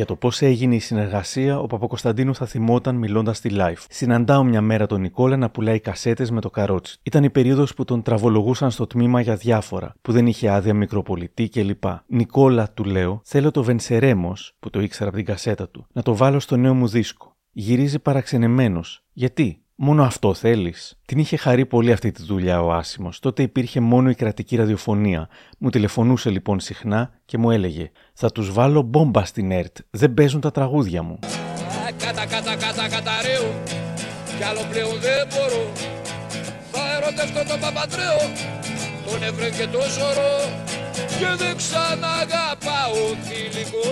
[0.00, 3.84] Για το πώς έγινε η συνεργασία, ο Παπακοσταντίνου θα θυμόταν μιλώντας στη live.
[3.88, 6.98] Συναντάω μια μέρα τον Νικόλα να πουλάει κασέτες με το καρότσι.
[7.02, 11.48] Ήταν η περίοδος που τον τραβολογούσαν στο τμήμα για διάφορα, που δεν είχε άδεια μικροπολιτή
[11.48, 11.84] κλπ.
[12.06, 16.16] Νικόλα, του λέω, θέλω το Βενσερέμος, που το ήξερα από την κασέτα του, να το
[16.16, 17.36] βάλω στο νέο μου δίσκο.
[17.52, 19.04] Γυρίζει παραξενεμένος.
[19.12, 20.98] Γιατί, Μόνο αυτό θέλεις.
[21.04, 23.18] Την είχε χαρεί πολύ αυτή τη δουλειά ο Άσιμος.
[23.18, 25.28] Τότε υπήρχε μόνο η κρατική ραδιοφωνία.
[25.58, 29.76] Μου τηλεφωνούσε λοιπόν συχνά και μου έλεγε: Θα τους βάλω μπόμπα στην ΕΡΤ.
[29.90, 31.18] Δεν παίζουν τα τραγούδια μου.
[31.98, 33.62] Κάτα, κάτα, κάτα, καταραίω.
[34.36, 35.72] Κι άλλο πλέον δεν μπορώ.
[36.72, 38.20] Θα ερωτευτώ τον Παπαντρέο.
[39.06, 40.36] Τον έβρε και το ζωρό.
[41.18, 43.90] Και δεν ξαναγαπάω θηλυκό.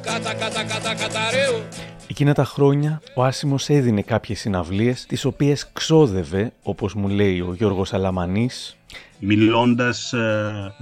[0.00, 1.90] Κάτα, κάτα, κάτα, καταραίω.
[2.12, 7.54] Εκείνα τα χρόνια ο Άσιμος έδινε κάποιες συναυλίες τις οποίες ξόδευε, όπως μου λέει ο
[7.54, 8.76] Γιώργος Αλαμανής,
[9.18, 10.14] μιλώντας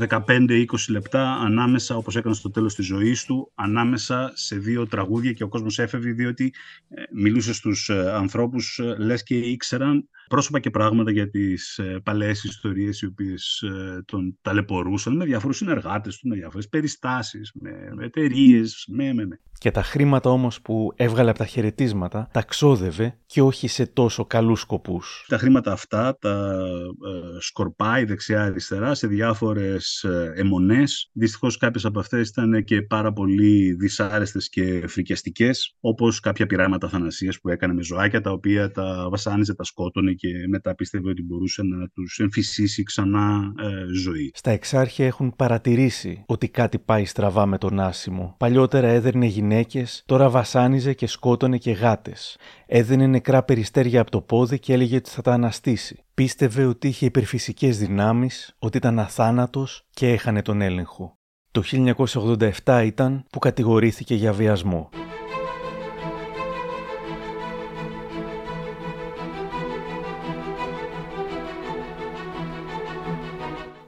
[0.08, 5.42] 15-20 λεπτά ανάμεσα, όπως έκανε στο τέλος της ζωής του, ανάμεσα σε δύο τραγούδια και
[5.42, 6.54] ο κόσμος έφευγε διότι
[6.88, 12.00] ε, μιλούσε στους ε, ανθρώπους ε, λες και ήξεραν πρόσωπα και πράγματα για τις ε,
[12.02, 17.70] παλαιές ιστορίες οι οποίες ε, τον ταλαιπωρούσαν με διάφορους συνεργάτες του, με διάφορες περιστάσεις, με,
[17.94, 19.40] με εταιρείες, με, με, με.
[19.60, 24.24] Και τα χρήματα όμως που έβγαλε από τα χαιρετίσματα τα ξόδευε και όχι σε τόσο
[24.24, 25.24] καλούς σκοπούς.
[25.28, 26.56] Τα χρήματα αυτά τα
[27.36, 31.10] ε, σκορπάει δεξιά-αριστερά σε διάφορες ε, αιμονές.
[31.12, 37.40] Δυστυχώς κάποιες από αυτές ήταν και πάρα πολύ δυσάρεστες και φρικιαστικές, όπως κάποια πειράματα θανασίας
[37.40, 41.62] που έκανε με ζωάκια, τα οποία τα βασάνιζε, τα σκότωνε και μετά πίστευε ότι μπορούσε
[41.62, 44.30] να τους εμφυσίσει ξανά ε, ζωή.
[44.34, 48.34] Στα εξάρχεια έχουν παρατηρήσει ότι κάτι πάει στραβά με τον Άσιμο.
[48.38, 52.38] Παλιότερα έδερνε γυναίκες, τώρα βασάνιζε και σκότωνε και γάτες.
[52.66, 56.04] Έδινε νεκρά περιστέρια από το πόδι και έλεγε ότι θα τα αναστήσει.
[56.14, 61.14] Πίστευε ότι είχε υπερφυσικές δυνάμεις, ότι ήταν αθάνατος και έχανε τον έλεγχο.
[61.50, 61.62] Το
[62.64, 64.88] 1987 ήταν που κατηγορήθηκε για βιασμό.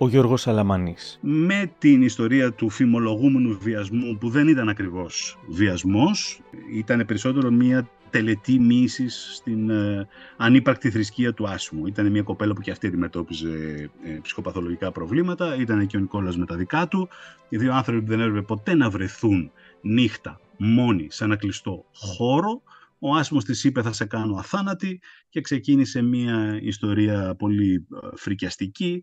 [0.02, 1.18] Ο Γιώργος Αλαμανής.
[1.20, 6.40] Με την ιστορία του φημολογούμενου βιασμού που δεν ήταν ακριβώς βιασμός,
[6.74, 11.86] ήταν περισσότερο μια τελετή μίσης στην ε, ανύπαρκτη θρησκεία του Άσιμου.
[11.86, 16.46] Ήταν μια κοπέλα που και αυτή αντιμετώπιζε ε, ψυχοπαθολογικά προβλήματα, ήταν και ο Νικόλας με
[16.46, 17.08] τα δικά του.
[17.48, 19.50] Οι δύο άνθρωποι που δεν έπρεπε ποτέ να βρεθούν
[19.80, 22.62] νύχτα μόνοι σε ένα κλειστό χώρο,
[23.04, 29.02] ο άσμος της είπε θα σε κάνω αθάνατη και ξεκίνησε μια ιστορία πολύ ε, φρικιαστική.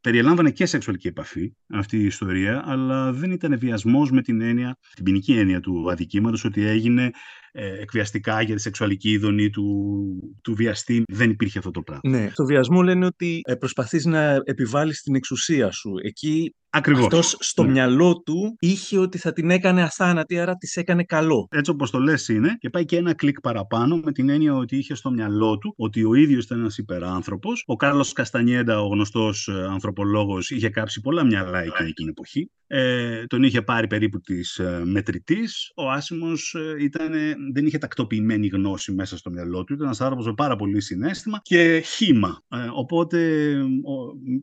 [0.00, 5.04] Περιελάμβανε και σεξουαλική επαφή αυτή η ιστορία, αλλά δεν ήταν βιασμός με την έννοια, την
[5.04, 7.10] ποινική έννοια του αδικήματος, ότι έγινε
[7.52, 9.86] ε, εκβιαστικά για τη σεξουαλική ειδονή του,
[10.42, 11.02] του βιαστή.
[11.08, 12.18] Δεν υπήρχε αυτό το πράγμα.
[12.18, 12.30] Ναι.
[12.32, 15.92] Στο βιασμό λένε ότι ε, προσπαθείς να επιβάλλεις την εξουσία σου.
[16.02, 17.04] Εκεί Ακριβώς.
[17.04, 17.70] αυτός στο Ναι.
[17.70, 21.48] μυαλό του είχε ότι θα την έκανε αθάνατη, άρα της έκανε καλό.
[21.50, 24.76] Έτσι όπως το λες είναι και πάει και ένα κλικ παραπάνω με την έννοια ότι
[24.76, 27.62] είχε στο μυαλό του ότι ο ίδιος ήταν ένας υπεράνθρωπος.
[27.66, 32.50] Ο Κάρλος Καστανιέντα, ο γνωστός ε, ανθρωπολόγος, είχε κάψει πολλά μυαλά εκείνη την εποχή.
[32.68, 35.72] Ε, τον είχε πάρει περίπου της ε, μετρητής.
[35.76, 37.12] Ο Άσιμος ε, ήταν,
[37.52, 39.72] δεν είχε τακτοποιημένη γνώση μέσα στο μυαλό του.
[39.72, 42.42] Ήταν ένας άνθρωπος με πάρα πολύ συνέστημα και χήμα.
[42.48, 43.18] Ε, οπότε
[43.62, 43.94] ο,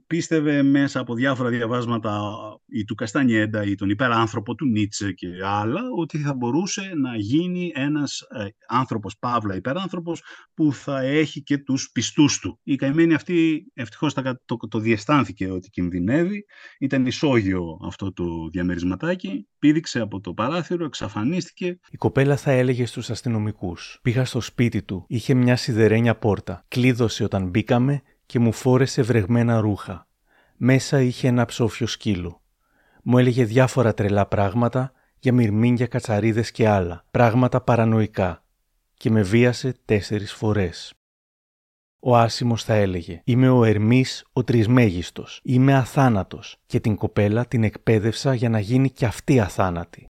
[0.07, 2.22] πίστευε μέσα από διάφορα διαβάσματα
[2.65, 7.71] ή του Καστανιέντα ή τον υπεράνθρωπο του Νίτσε και άλλα ότι θα μπορούσε να γίνει
[7.75, 12.59] ένας ε, άνθρωπος, παύλα υπεράνθρωπος που θα έχει και τους πιστούς του.
[12.63, 16.45] Η καημένη αυτή ευτυχώς τα- το, το διαισθάνθηκε ότι κινδυνεύει.
[16.79, 19.47] Ήταν ισόγειο αυτό το διαμερισματάκι.
[19.59, 21.79] Πήδηξε από το παράθυρο, εξαφανίστηκε.
[21.91, 23.99] Η κοπέλα θα έλεγε στους αστυνομικούς.
[24.01, 26.65] Πήγα στο σπίτι του, είχε μια σιδερένια πόρτα.
[26.67, 30.07] Κλείδωσε όταν μπήκαμε και μου φόρεσε βρεγμένα ρούχα.
[30.65, 32.41] Μέσα είχε ένα ψόφιο σκύλο.
[33.03, 37.05] Μου έλεγε διάφορα τρελά πράγματα για μυρμήγκια, κατσαρίδες και άλλα.
[37.11, 38.43] Πράγματα παρανοϊκά.
[38.93, 40.93] Και με βίασε τέσσερις φορές.
[41.99, 45.39] Ο Άσιμος θα έλεγε «Είμαι ο Ερμής ο Τρισμέγιστος.
[45.43, 50.05] Είμαι αθάνατος» και την κοπέλα την εκπαίδευσα για να γίνει κι αυτή αθάνατη.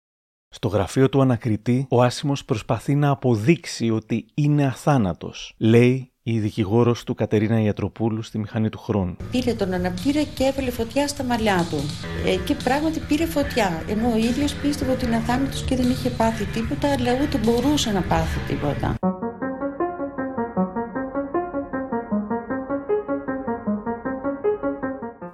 [0.48, 5.54] Στο γραφείο του ανακριτή, ο Άσιμος προσπαθεί να αποδείξει ότι είναι αθάνατος.
[5.56, 9.16] Λέει η δικηγόρος του Κατερίνα Ιατροπούλου στη μηχανή του χρόνου.
[9.30, 11.76] Πήρε τον αναπτήρα και έβαλε φωτιά στα μαλλιά του.
[12.26, 13.84] Ε, και πράγματι πήρε φωτιά.
[13.88, 17.92] Ενώ ο ίδιος πίστευε ότι είναι αθάνατο και δεν είχε πάθει τίποτα, αλλά ούτε μπορούσε
[17.92, 18.94] να πάθει τίποτα.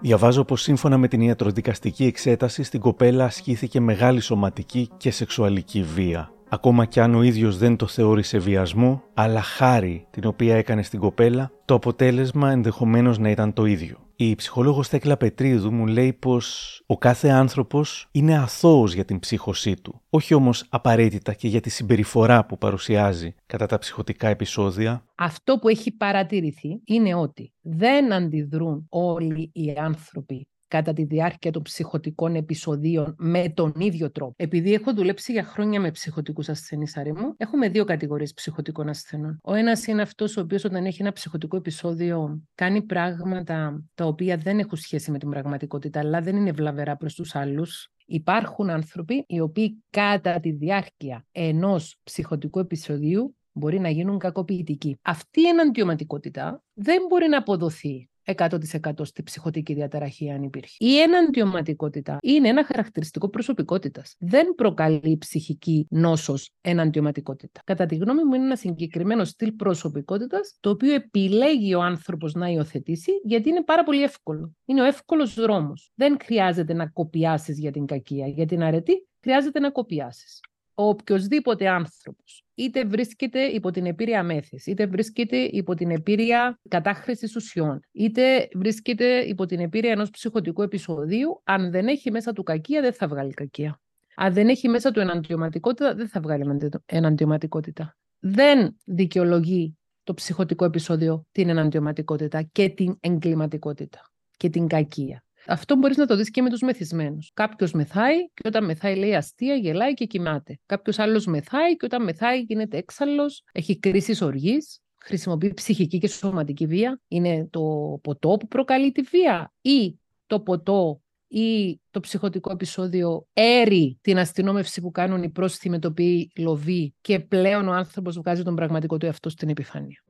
[0.01, 6.33] Διαβάζω πως σύμφωνα με την ιατροδικαστική εξέταση στην κοπέλα ασκήθηκε μεγάλη σωματική και σεξουαλική βία.
[6.51, 10.99] Ακόμα κι αν ο ίδιος δεν το θεώρησε βιασμό, αλλά χάρη την οποία έκανε στην
[10.99, 13.97] κοπέλα, το αποτέλεσμα ενδεχομένως να ήταν το ίδιο.
[14.17, 19.75] Η ψυχολόγος Θέκλα Πετρίδου μου λέει πως ο κάθε άνθρωπος είναι αθώος για την ψύχωσή
[19.83, 20.01] του.
[20.11, 25.05] Όχι όμως απαραίτητα και για τη συμπεριφορά που παρουσιάζει κατά τα ψυχοτικά επεισόδια.
[25.15, 31.63] Αυτό που έχει παρατηρηθεί είναι ότι δεν αντιδρούν όλοι οι άνθρωποι κατά τη διάρκεια των
[31.63, 34.35] ψυχοτικών επεισοδίων με τον ίδιο τρόπο.
[34.37, 39.39] Επειδή έχω δουλέψει για χρόνια με ψυχοτικούς ασθενείς, αρέ μου, έχουμε δύο κατηγορίες ψυχοτικών ασθενών.
[39.43, 44.37] Ο ένας είναι αυτός ο οποίος όταν έχει ένα ψυχοτικό επεισόδιο κάνει πράγματα τα οποία
[44.37, 47.89] δεν έχουν σχέση με την πραγματικότητα, αλλά δεν είναι βλαβερά προς τους άλλους.
[48.07, 54.99] Υπάρχουν άνθρωποι οι οποίοι κατά τη διάρκεια ενός ψυχοτικού επεισοδίου μπορεί να γίνουν κακοποιητικοί.
[55.03, 60.77] Αυτή η εναντιωματικότητα δεν μπορεί να αποδοθεί 100% στη ψυχοτική διαταραχή αν υπήρχε.
[60.79, 64.15] Η εναντιωματικότητα είναι ένα χαρακτηριστικό προσωπικότητας.
[64.19, 67.61] Δεν προκαλεί ψυχική νόσος εναντιωματικότητα.
[67.65, 72.49] Κατά τη γνώμη μου, είναι ένα συγκεκριμένο στυλ προσωπικότητας το οποίο επιλέγει ο άνθρωπος να
[72.49, 74.57] υιοθετήσει γιατί είναι πάρα πολύ εύκολο.
[74.65, 75.93] Είναι ο εύκολος δρόμος.
[75.95, 78.27] Δεν χρειάζεται να κοπιάσεις για την κακία.
[78.27, 80.41] Για την αρετή χρειάζεται να κοπιάσεις.
[80.81, 87.37] Ο οποιοδήποτε άνθρωπος είτε βρίσκεται υπό την επίρρεια μέθης, είτε βρίσκεται υπό την επίρρεια κατάχρησης
[87.37, 92.81] ουσιών, είτε βρίσκεται υπό την επίρρεια ενός ψυχοτικού επεισοδίου, αν δεν έχει μέσα του κακία,
[92.81, 93.81] δεν θα βγάλει κακία.
[94.17, 97.97] Αν δεν έχει μέσα του εναντιωματικότητα, δεν θα βγάλει εναντιωματικότητα.
[98.19, 105.23] Δεν δικαιολογεί το ψυχοτικό επεισόδιο την εναντιωματικότητα και την εγκληματικότητα και την κακία.
[105.49, 107.31] Αυτό μπορείς να το δεις και με τους μεθυσμένους.
[107.35, 110.59] Κάποιος μεθάει και όταν μεθάει λέει αστεία, γελάει και κοιμάται.
[110.67, 116.67] Κάποιος άλλος μεθάει και όταν μεθάει γίνεται έξαλλος, έχει κρίση οργής, χρησιμοποιεί ψυχική και σωματική
[116.67, 117.01] βία.
[117.09, 117.61] Είναι το
[118.03, 124.81] ποτό που προκαλεί τη βία ή το ποτό ή το ψυχοτικό επεισόδιο έρει την αστυνόμευση
[124.81, 128.97] που κάνουν οι πρόσθυμοι με το οποίοι λοβεί και πλέον ο άνθρωπος βγάζει τον πραγματικό
[128.97, 130.03] του εαυτό στην επιφάνεια.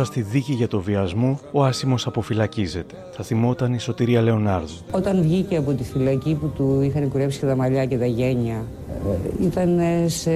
[0.00, 2.94] Περιμένοντα τη δίκη για το βιασμό, ο Άσιμο αποφυλακίζεται.
[3.12, 4.74] Θα θυμόταν η Σωτηρία Λεωνάρδου.
[4.90, 8.64] Όταν βγήκε από τη φυλακή που του είχαν κουρέψει και τα μαλλιά και τα γένια,
[9.40, 10.30] ε, ήταν σε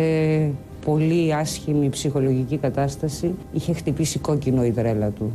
[0.85, 3.35] πολύ άσχημη ψυχολογική κατάσταση.
[3.53, 5.33] Είχε χτυπήσει κόκκινο η τρέλα του.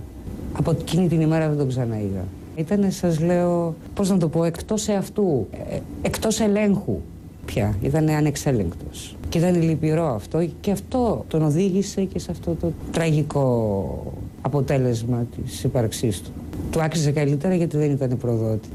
[0.54, 2.26] Από εκείνη την ημέρα δεν τον ξαναείδα.
[2.56, 7.00] Ήταν, σας λέω, πώς να το πω, εκτός εαυτού, ε, εκτός ελέγχου
[7.46, 7.76] πια.
[7.82, 9.16] Ήταν ανεξέλεγκτος.
[9.30, 15.64] Και ήταν λυπηρό αυτό και αυτό τον οδήγησε και σε αυτό το τραγικό αποτέλεσμα της
[15.64, 16.32] ύπαρξής του.
[16.72, 18.70] Του άξιζε καλύτερα γιατί δεν ήταν προδότη.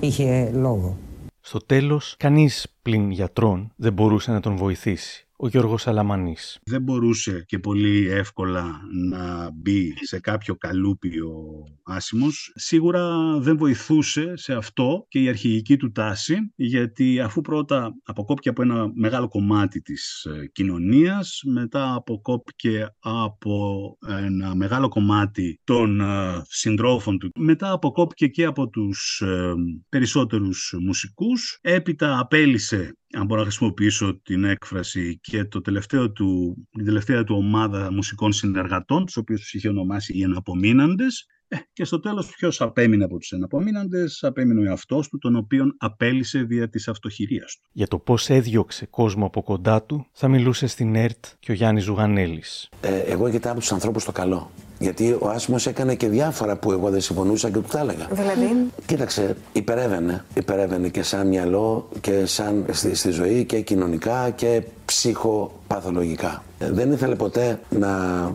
[0.00, 0.96] Είχε λόγο.
[1.40, 6.58] Στο τέλος, κανείς πλην γιατρών δεν μπορούσε να τον βοηθήσει ο Γιώργος Αλαμανής.
[6.64, 12.52] Δεν μπορούσε και πολύ εύκολα να μπει σε κάποιο καλούπι ο Άσιμος.
[12.54, 18.62] Σίγουρα δεν βοηθούσε σε αυτό και η αρχηγική του τάση, γιατί αφού πρώτα αποκόπηκε από
[18.62, 27.18] ένα μεγάλο κομμάτι της ε, κοινωνίας, μετά αποκόπηκε από ένα μεγάλο κομμάτι των ε, συντρόφων
[27.18, 29.52] του, μετά αποκόπηκε και από τους ε,
[29.88, 36.84] περισσότερους μουσικούς, έπειτα απέλησε αν μπορώ να χρησιμοποιήσω την έκφραση, και το τελευταίο του, την
[36.84, 42.00] τελευταία του ομάδα μουσικών συνεργατών, τους οποίους τους είχε ονομάσει οι εναπομείναντες, ε, και στο
[42.00, 46.88] τέλος ποιος απέμεινε από τους εναπομείναντες, απέμεινε ο εαυτός του, τον οποίον απέλησε δια της
[46.88, 47.68] αυτοχειρίας του.
[47.72, 51.84] Για το πώς έδιωξε κόσμο από κοντά του, θα μιλούσε στην ΕΡΤ και ο Γιάννης
[51.84, 52.68] Ζουγανέλης.
[52.80, 54.50] Ε, εγώ κοιτάω τους ανθρώπους το καλό.
[54.78, 58.06] Γιατί ο Άσιμος έκανε και διάφορα που εγώ δεν συμφωνούσα και του τα έλεγα.
[58.10, 60.24] Δηλαδή; Κοίταξε, υπερεύαινε.
[60.34, 66.42] Υπερεύαινε και σαν μυαλό και σαν στη, στη ζωή και κοινωνικά και ψυχοπαθολογικά.
[66.58, 67.88] Ε, δεν ήθελε ποτέ να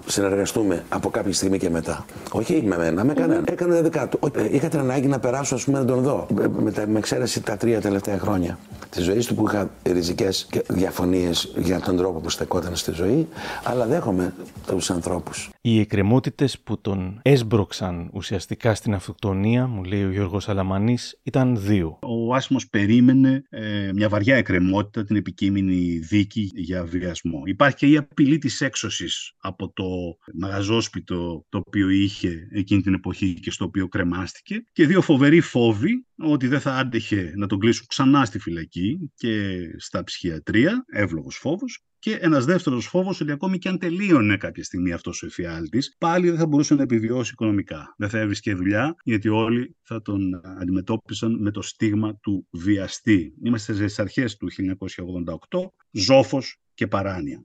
[0.05, 2.05] συνεργαστούμε από κάποια στιγμή και μετά.
[2.31, 3.43] Όχι με μένα, με κανέναν.
[3.47, 4.19] Έκανε δικά του.
[4.35, 6.27] Ε, είχα την ανάγκη να περάσω, ας πούμε, να τον δω.
[6.41, 8.57] Ε, με, με εξαίρεση τα τρία τελευταία χρόνια
[8.91, 13.27] τη ζωή του που είχα ριζικές διαφωνίες για τον τρόπο που στεκόταν στη ζωή,
[13.63, 14.33] αλλά δέχομαι
[14.67, 15.49] τους ανθρώπους.
[15.61, 21.99] Οι εκκρεμότητες που τον έσπρωξαν ουσιαστικά στην αυτοκτονία, μου λέει ο Γιώργος Αλαμανής, ήταν δύο.
[22.01, 27.41] Ο Άσιμο περίμενε ε, μια βαριά εκκρεμότητα, την επικείμενη δίκη για βιασμό.
[27.45, 29.85] Υπάρχει και η απειλή της έξωσης από το
[30.33, 36.05] μαγαζόσπιτο το οποίο είχε εκείνη την εποχή και στο οποίο κρεμάστηκε και δύο φοβεροί φόβοι
[36.23, 41.83] ότι δεν θα άντεχε να τον κλείσουν ξανά στη φυλακή και στα ψυχιατρία, εύλογος φόβος,
[41.99, 46.29] και ένας δεύτερος φόβος ότι ακόμη και αν τελείωνε κάποια στιγμή αυτός ο εφιάλτης, πάλι
[46.29, 47.95] δεν θα μπορούσε να επιβιώσει οικονομικά.
[47.97, 53.33] Δεν θα έβρισκε δουλειά, γιατί όλοι θα τον αντιμετώπισαν με το στίγμα του βιαστή.
[53.43, 57.45] Είμαστε στις αρχές του 1988, ζόφος και παράνοια.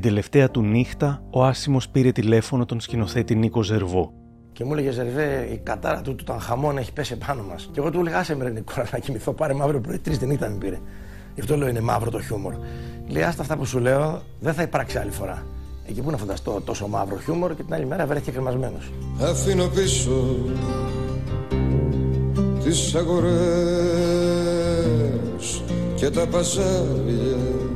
[0.00, 4.12] Την τελευταία του νύχτα, ο Άσιμος πήρε τηλέφωνο τον σκηνοθέτη Νίκο Ζερβό.
[4.52, 7.68] Και μου έλεγε Ζερβέ, η κατάρα του, του ήταν χαμόν, έχει πέσει πάνω μας.
[7.72, 10.26] Και εγώ του έλεγα, άσε με ρε Νικόλα να κοιμηθώ, πάρε μαύρο πρωί, τρεις τη
[10.26, 10.78] νύχτα με πήρε.
[11.34, 12.54] Γι' αυτό λέω είναι μαύρο το χιούμορ.
[13.08, 15.46] Λέει, άστα αυτά που σου λέω, δεν θα υπάρξει άλλη φορά.
[15.88, 18.92] Εκεί που να φανταστώ τόσο μαύρο χιούμορ και την άλλη μέρα βρέθηκε κρεμασμένος.
[19.20, 20.36] Αφήνω πίσω
[22.64, 23.22] τις αγορές
[25.94, 27.69] και τα παζάρια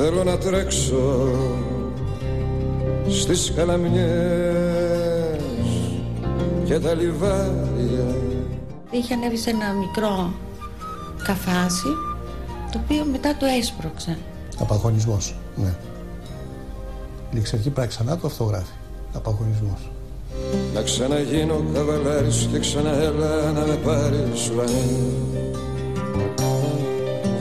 [0.00, 1.28] Θέλω να τρέξω
[3.08, 5.40] στις καλαμιές
[6.64, 8.16] και τα λιβάρια
[8.90, 10.32] Είχε ανέβει σε ένα μικρό
[11.24, 11.88] καφάσι,
[12.72, 14.18] το οποίο μετά το έσπρωξε.
[14.58, 15.74] Απαγχωνισμός, ναι.
[17.32, 18.72] Ληξερκή πάει ξανά το αυτογράφει.
[19.14, 19.90] Απαγχωνισμός.
[20.74, 24.50] Να ξαναγίνω καβαλάρης και ξαναέλα να με πάρεις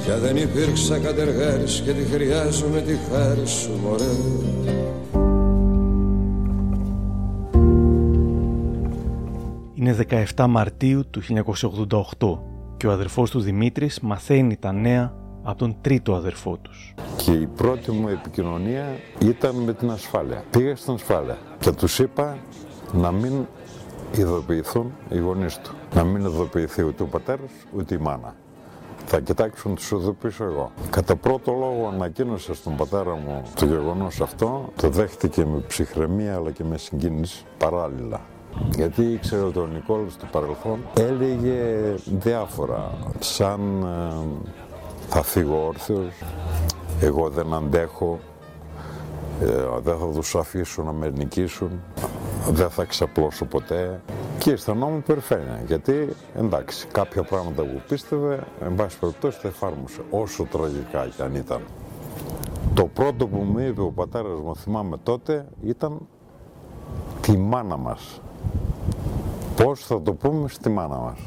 [0.07, 4.05] ουρανέ Για δεν υπήρξα κατεργάρης και τη χρειάζομαι τη χάρη σου μωρέ
[9.73, 9.95] Είναι
[10.35, 11.21] 17 Μαρτίου του
[12.19, 12.39] 1988
[12.77, 16.93] και ο αδερφός του Δημήτρης μαθαίνει τα νέα από τον τρίτο αδερφό τους.
[17.17, 18.85] Και η πρώτη μου επικοινωνία
[19.19, 20.43] ήταν με την ασφάλεια.
[20.51, 22.37] Πήγα στην ασφάλεια και τους είπα
[22.93, 23.45] να μην
[24.17, 25.71] ειδοποιηθούν οι γονείς του.
[25.93, 28.35] Να μην ειδοποιηθεί ούτε ο πατέρας ούτε η μάνα.
[29.09, 30.71] Θα κοιτάξουν τους ειδοποιήσω εγώ.
[30.89, 34.69] Κατά πρώτο λόγο ανακοίνωσα στον πατέρα μου το γεγονός αυτό.
[34.75, 38.21] Το δέχτηκε με ψυχραιμία αλλά και με συγκίνηση παράλληλα.
[38.75, 44.47] Γιατί ήξερε ότι ο Νικόλος στο παρελθόν έλεγε διάφορα σαν ε,
[45.07, 46.13] θα φύγω όρθιος,
[47.01, 48.36] εγώ δεν αντέχω, ε,
[49.81, 51.71] δεν θα τους αφήσω να με νικήσουν,
[52.49, 54.01] δεν θα ξαπλώσω ποτέ.
[54.37, 60.43] Και αισθανόμουν περηφαίνεια, γιατί εντάξει, κάποια πράγματα που πίστευε, εν πάση περιπτώσει τα εφάρμοσε, όσο
[60.43, 61.61] τραγικά κι αν ήταν.
[62.73, 65.99] Το πρώτο που μου είπε ο πατέρας μου, θυμάμαι τότε, ήταν
[67.21, 68.21] τη μάνα μας.
[69.55, 71.19] Πώς θα το πούμε στη μάνα μας.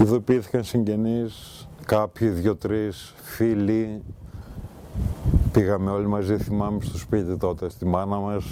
[0.00, 4.02] Ειδοποιήθηκαν συγγενείς, κάποιοι δύο-τρεις φίλοι.
[5.52, 8.44] Πήγαμε όλοι μαζί, θυμάμαι, στο σπίτι τότε, στη μάνα μας.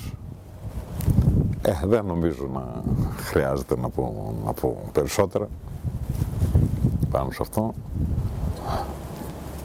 [1.62, 2.82] Ε, δεν νομίζω να
[3.16, 5.48] χρειάζεται να πω, να πω περισσότερα
[7.10, 7.74] πάνω σε αυτό.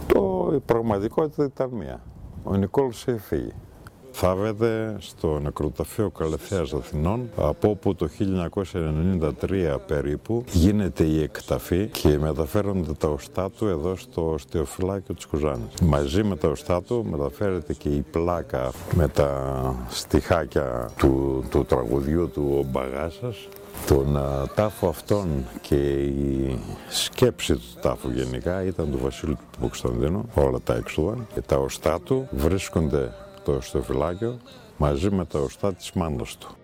[0.07, 2.01] Το, η πραγματικότητα ήταν μία.
[2.43, 3.51] Ο Νικόλος έφυγε
[4.17, 7.29] θάβεται στο νεκροταφείο Καλεθέας Αθηνών.
[7.35, 8.09] Από όπου το
[9.41, 15.73] 1993 περίπου γίνεται η εκταφή και μεταφέρονται τα οστά του εδώ στο οστεοφυλάκιο της Κουζάνης.
[15.81, 19.29] Μαζί με τα οστά του μεταφέρεται και η πλάκα με τα
[19.89, 23.47] στιχάκια του, του τραγουδιού του «Ο Μπαγάσας»
[23.87, 24.19] Τον
[24.55, 26.59] τάφο αυτόν και η
[26.89, 31.27] σκέψη του τάφου γενικά ήταν του Βασίλου του Κωνσταντίνου, όλα τα έξοδα.
[31.33, 33.11] Και τα οστά του βρίσκονται
[33.45, 34.39] το στο φυλάκιο
[34.77, 36.57] μαζί με τα οστά της μάνας του.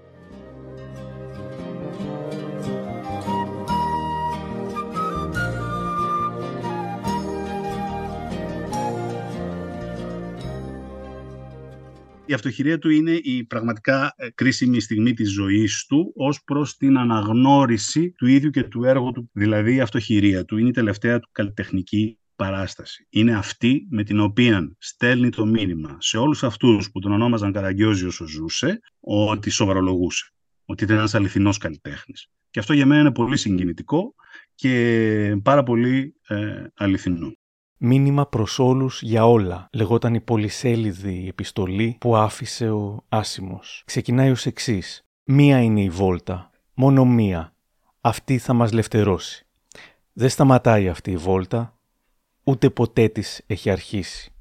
[12.32, 16.98] η αυτοχειρία του είναι η πραγματικά ε, κρίσιμη στιγμή της ζωής του ως προς την
[16.98, 20.58] αναγνώριση του ίδιου και του έργου του, δηλαδή η αυτοχειρία του.
[20.58, 23.08] Είναι η τελευταία του καλλιτεχνική παράσταση.
[23.10, 28.06] Είναι αυτή με την οποία στέλνει το μήνυμα σε όλους αυτούς που τον ονόμαζαν Καραγκιόζη
[28.06, 30.32] όσο ζούσε, ότι σοβαρολογούσε,
[30.66, 32.30] ότι ήταν ένας αληθινός καλλιτέχνης.
[32.50, 34.16] Και αυτό για μένα είναι πολύ συγκινητικό
[34.56, 37.34] και πάρα πολύ ε, αληθινό.
[37.78, 43.84] Μήνυμα προς όλους για όλα, λεγόταν η πολυσέλιδη επιστολή που άφησε ο Άσιμος.
[43.86, 45.06] Ξεκινάει ως εξής.
[45.24, 47.54] Μία είναι η βόλτα, μόνο μία.
[48.02, 49.46] Αυτή θα μας λευτερώσει.
[50.14, 51.81] Δεν σταματάει αυτή η βόλτα,
[52.44, 54.32] ούτε ποτέ της έχει αρχίσει.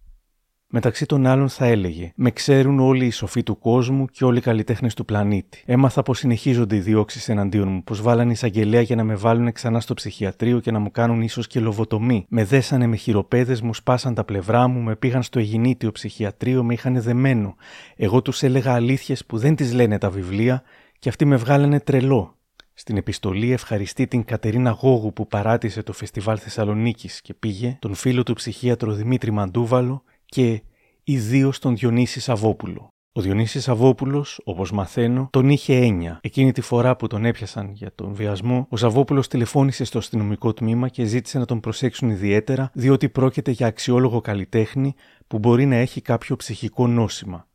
[0.73, 4.41] Μεταξύ των άλλων θα έλεγε: Με ξέρουν όλοι οι σοφοί του κόσμου και όλοι οι
[4.41, 5.63] καλλιτέχνες του πλανήτη.
[5.67, 9.81] Έμαθα πως συνεχίζονται οι διώξεις εναντίον μου, πως βάλανε εισαγγελέα για να με βάλουν ξανά
[9.81, 12.27] στο ψυχιατρίο και να μου κάνουν ίσως και λοβοτομή.
[12.29, 16.73] Με δέσανε με χειροπέδες, μου σπάσαν τα πλευρά μου, με πήγαν στο Αιγινήτιο ψυχιατρίο, με
[16.73, 17.57] είχαν δεμένο.
[17.97, 20.63] Εγώ τους έλεγα αλήθειες που δεν τις λένε τα βιβλία
[20.99, 22.35] και αυτοί με βγάλανε τρελό.
[22.75, 28.23] Στην επιστολή ευχαριστεί την Κατερίνα Γόγου που παράτησε το φεστιβάλ Θεσσαλονίκης και πήγε, τον φίλο
[28.23, 30.63] του ψυχίατρο Δημήτρη Μαντούβαλο και
[31.05, 32.89] ιδίως τον Διονύση Σαββόπουλο.
[33.13, 36.19] Ο Διονύσης Σαββόπουλος, όπως μαθαίνω, τον είχε έννοια.
[36.23, 40.89] Εκείνη τη φορά που τον έπιασαν για τον βιασμό, ο Σαββόπουλος τηλεφώνησε στο αστυνομικό τμήμα
[40.89, 44.95] και ζήτησε να τον προσέξουν ιδιαίτερα, διότι πρόκειται για αξιόλογο καλλιτέχνη
[45.27, 47.49] που μπορεί να έχει κάποιο ψυχικό νόσημα.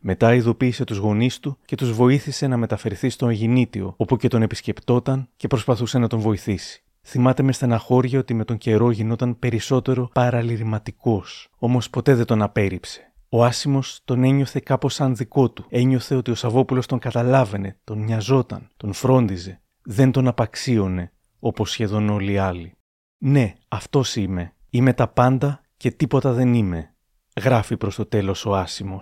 [0.00, 4.42] Μετά ειδοποίησε τους γονείς του και τους βοήθησε να μεταφερθεί στο Αγινήτιο, όπου και τον
[4.42, 6.82] επισκεπτόταν και προσπαθούσε να τον βοηθήσει.
[7.02, 13.12] Θυμάται με στεναχώρια ότι με τον καιρό γινόταν περισσότερο παραλυρηματικός, όμως ποτέ δεν τον απέρριψε.
[13.28, 15.66] Ο Άσιμο τον ένιωθε κάπως σαν δικό του.
[15.68, 19.60] Ένιωθε ότι ο Σαββόπουλος τον καταλάβαινε, τον νοιαζόταν, τον φρόντιζε.
[19.82, 22.72] Δεν τον απαξίωνε, όπως σχεδόν όλοι οι άλλοι.
[23.18, 24.52] Ναι, αυτός είμαι.
[24.70, 26.94] Είμαι τα πάντα και τίποτα δεν είμαι.
[27.40, 29.00] Γράφει προς το τέλος ο Άσιμο.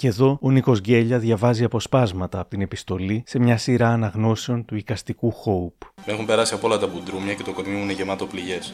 [0.00, 4.76] Και εδώ ο Νίκος Γκέλια διαβάζει αποσπάσματα από την επιστολή σε μια σειρά αναγνώσεων του
[4.76, 5.86] οικαστικού Hope.
[6.06, 8.72] Με έχουν περάσει από όλα τα μπουντρούμια και το κορμί μου είναι γεμάτο πληγές.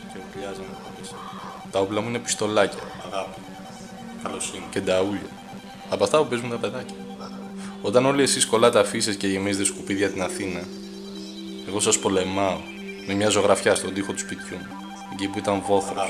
[1.70, 2.78] Τα όπλα μου είναι πιστολάκια.
[3.06, 3.40] Αγάπη.
[4.22, 4.64] Καλοσύνη.
[4.70, 5.20] Και νταούλια.
[5.88, 6.96] Από αυτά που παίζουν τα παιδάκια.
[7.82, 10.60] Όταν όλοι εσείς κολλάτε αφήσεις και γεμίζετε σκουπίδια την Αθήνα,
[11.68, 12.56] εγώ σας πολεμάω
[13.06, 14.66] με μια ζωγραφιά στον τοίχο του σπιτιού μου.
[15.12, 16.04] Εκεί που ήταν βόθρος.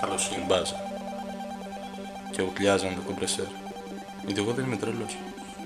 [0.00, 0.44] Καλοσύνη.
[0.48, 0.74] Μπάζα.
[2.30, 3.44] Και ουκλιάζαν το κομπρεσέρ.
[4.28, 5.16] Γιατί εγώ δεν είμαι τρελός.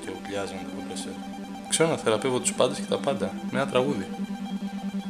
[0.01, 1.13] Και ουκλιάζαν το κομπρεσέρ.
[1.69, 3.33] Ξέρω να θεραπεύω τους πάντες και τα πάντα.
[3.51, 4.07] Με ένα τραγούδι.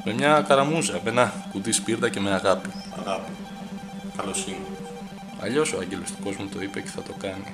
[0.04, 2.68] Με μια καραμούζα, με ένα κουτί σπίρτα και με αγάπη.
[2.98, 3.32] Αγάπη.
[4.16, 4.66] Καλοσύνη.
[5.40, 7.52] Αλλιώς ο άγγελος του κόσμου το είπε και θα το κάνει.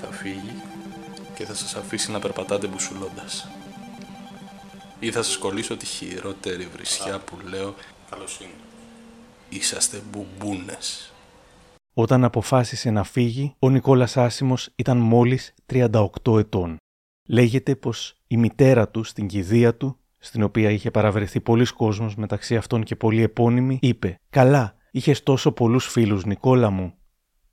[0.00, 0.62] Θα φύγει
[1.34, 3.48] και θα σας αφήσει να περπατάτε μπουσουλώντας.
[5.00, 7.74] Ή θα σας κολλήσω τη χειρότερη βρισιά που λέω
[8.10, 8.54] Καλοσύνη.
[9.48, 11.12] Είσαστε μπουμπούνες.
[12.00, 16.76] Όταν αποφάσισε να φύγει, ο Νικόλας Άσιμος ήταν μόλις 38 ετών.
[17.28, 22.56] Λέγεται πως η μητέρα του στην κηδεία του, στην οποία είχε παραβρεθεί πολλοί κόσμος μεταξύ
[22.56, 26.94] αυτών και πολλοί επώνυμοι, είπε «Καλά, είχες τόσο πολλούς φίλους Νικόλα μου.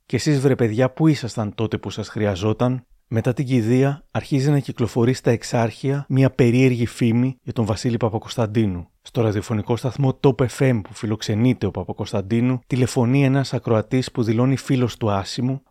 [0.05, 4.59] Και εσείς βρε παιδιά που ήσασταν τότε που σας χρειαζόταν» Μετά την κηδεία αρχίζει να
[4.59, 8.87] κυκλοφορεί στα εξάρχεια μια περίεργη φήμη για τον Βασίλη Παπακοσταντίνου.
[9.01, 14.97] Στο ραδιοφωνικό σταθμό Top FM που φιλοξενείται ο Παπακοσταντίνου, τηλεφωνεί ένας ακροατής που δηλώνει φίλος
[14.97, 15.61] του Άσιμου.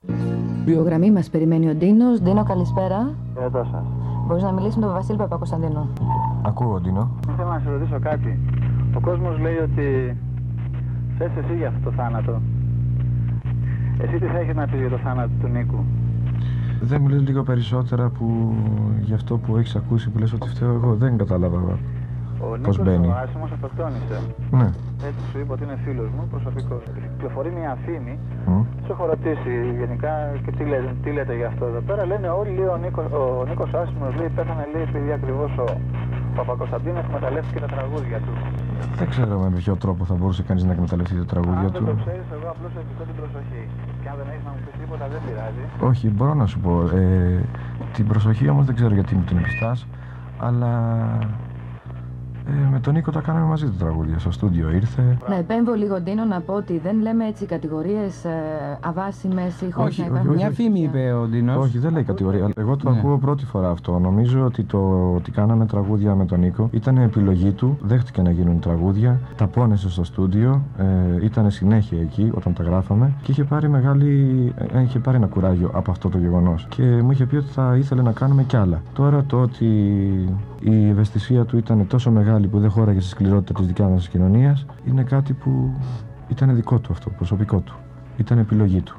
[0.65, 2.21] Βιογραμμή μας περιμένει ο Ντίνος.
[2.21, 3.17] Ντίνο, καλησπέρα.
[3.41, 3.85] Εδώ σας.
[4.27, 5.93] Μπορείς να μιλήσεις με τον Βασίλη Παπακοσταντίνου;
[6.43, 7.19] Ακούω, Ντίνο.
[7.37, 8.39] Θέλω να σε ρωτήσω κάτι.
[8.95, 10.17] Ο κόσμος λέει ότι
[11.19, 12.43] θες εσύ για αυτό το θάνατο.
[13.99, 15.85] Εσύ τι θα έχεις να πεις για το θάνατο του Νίκου;
[16.81, 18.55] Δεν μου λες λίγο περισσότερα που
[19.01, 20.95] για αυτό που έχεις ακούσει που λες ότι φταίω εγώ.
[20.95, 23.07] Δεν κατάλαβα ο πώς μπαίνει.
[23.07, 24.17] Ο Άσιμος αυτοκτόνησε.
[24.51, 24.69] Ναι.
[25.09, 26.83] Έτσι σου είπα ότι είναι φίλος μου, προσωπικός.
[27.13, 28.15] Κυκλοφορεί μια φήμη.
[28.49, 28.65] Mm.
[28.85, 30.13] Σου έχω ρωτήσει γενικά
[30.45, 32.03] και τι λέτε, τι λέτε για αυτό εδώ πέρα.
[32.11, 35.67] Λένε όλοι, λέει, ο, Νίκος, ο Νίκος Άσιμος λέει, πέθανε λέει, επειδή ακριβώς ο
[36.39, 38.33] Παπακοσταντίνος εκμεταλλεύτηκε τα τραγούδια του.
[39.01, 41.85] Δεν ξέρω με ποιο τρόπο θα μπορούσε κανείς να εκμεταλλευτεί τα τραγούδια Αν του.
[41.85, 43.63] δεν το ξέρεις, εγώ απλώς ευχηθώ την προσοχή.
[44.15, 45.65] Και αν δεν έχεις να μου πεις τίποτα, δεν πειράζει.
[45.91, 46.97] Όχι, μπορώ να σου πω.
[46.97, 47.45] Ε,
[47.93, 49.87] την προσοχή όμως δεν ξέρω γιατί μου την επιστάς,
[50.39, 50.73] αλλά
[52.47, 54.19] ε, με τον Νίκο τα κάναμε μαζί τα τραγούδια.
[54.19, 55.19] Στο στούντιο ήρθε.
[55.29, 58.31] Να επέμβω λίγο, Ντίνο, να πω ότι δεν λέμε έτσι κατηγορίες ε,
[58.81, 60.29] αβάσιμες ή χωρίς Όχι, να όχι, υπάρχουν.
[60.31, 60.39] όχι.
[60.39, 61.57] Μια φήμη είπε ο Ντίνος.
[61.65, 62.49] Όχι, δεν λέει κατηγορία.
[62.57, 62.99] Εγώ το Ναι.
[62.99, 63.99] ακούω πρώτη φορά αυτό.
[63.99, 67.79] Νομίζω ότι το ότι κάναμε τραγούδια με τον Νίκο ήταν επιλογή του.
[67.83, 69.21] Δέχτηκε να γίνουν τραγούδια.
[69.37, 70.63] Τα πόνεσε στο στούντιο.
[70.79, 70.85] Ε,
[71.25, 73.13] ήταν συνέχεια εκεί όταν τα γράφαμε.
[73.23, 76.67] Και είχε πάρει, μεγάλη, ε, είχε πάρει ένα κουράγιο από αυτό το γεγονός.
[76.69, 78.83] Και μου είχε πει ότι θα ήθελε να κάνουμε κι άλλα.
[78.93, 79.69] Τώρα το ότι
[80.65, 84.67] η ευαισθησία του ήταν τόσο μεγάλη που δεν χώραγε στη σκληρότητα της δικιάς μας κοινωνίας
[84.85, 85.81] είναι κάτι που
[86.29, 87.75] ήταν δικό του αυτό, προσωπικό του.
[88.17, 88.97] Ήταν επιλογή του.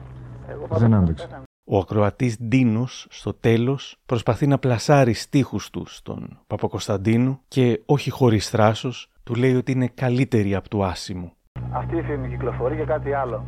[0.69, 1.27] Δεν άντεξε.
[1.67, 8.49] Ο ακροατής Ντίνος στο τέλος προσπαθεί να πλασάρει στίχους του στον Παπακοσταντίνου και όχι χωρίς
[8.49, 11.31] θράσος του λέει ότι είναι καλύτερη από του Άσιμου.
[11.71, 13.43] Αυτή η φήμη κυκλοφορεί και κάτι άλλο.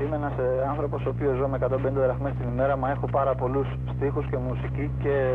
[0.00, 0.32] Είμαι ένας
[0.68, 4.36] άνθρωπος ο οποίος ζω με 150 δραχμές την ημέρα, μα έχω πάρα πολλούς στίχους και
[4.36, 5.34] μουσική και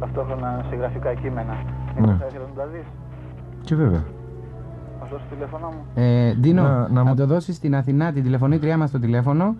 [0.00, 1.54] ταυτόχρονα συγγραφικά κείμενα.
[2.00, 2.06] Ναι.
[2.06, 2.84] Θα ήθελα να τα δεις;
[3.64, 4.02] Και βέβαια.
[5.00, 5.82] Να σου δώσω το τηλέφωνο μου.
[6.02, 9.44] Ε, Ντίνο, Να- να, να μου- το δώσεις στην Αθηνά την τηλεφωνήτριά μας στο τηλέφωνο.
[9.44, 9.54] Αν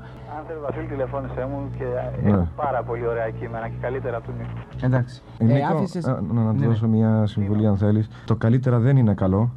[0.46, 1.84] θέλει, Βασίλη, τηλεφώνησέ μου και
[2.24, 2.30] Ναι.
[2.30, 4.84] έχω πάρα πολύ ωραία κείμενα και καλύτερα από του Νίκου.
[4.86, 5.22] Εντάξει.
[5.38, 8.08] Ε, Νίκο, άφησες- ε, να, να του Ναι, δώσω μια συμβουλή αν θέλεις.
[8.26, 9.50] Το καλύτερα δεν είναι καλό.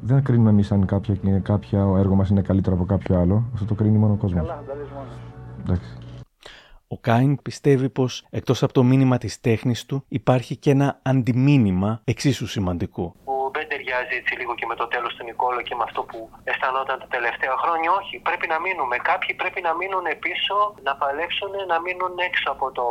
[0.00, 3.42] Δεν κρίνουμε εμείς αν κάποια, κάποια έργο μας είναι καλύτερο από κάποιο άλλο.
[3.54, 4.40] Αυτό το κρίνει μόνο ο κόσμος.
[4.46, 5.14] Καλά, θα τα δεις μόνος.
[5.64, 5.96] Εντάξει.
[6.94, 11.90] Ο Κάιν πιστεύει πως εκτός από το μήνυμα της τέχνης του υπάρχει και ένα αντιμήνυμα
[12.04, 13.04] εξίσου σημαντικό.
[13.24, 16.18] που δεν ταιριάζει έτσι λίγο και με το τέλος του Νικόλο και με αυτό που
[16.48, 17.88] αισθανόταν τα τελευταία χρόνια.
[17.98, 18.96] Όχι, πρέπει να μείνουμε.
[19.10, 22.86] Κάποιοι πρέπει να μείνουν πίσω, να παλέψουν, να μείνουν έξω από, το,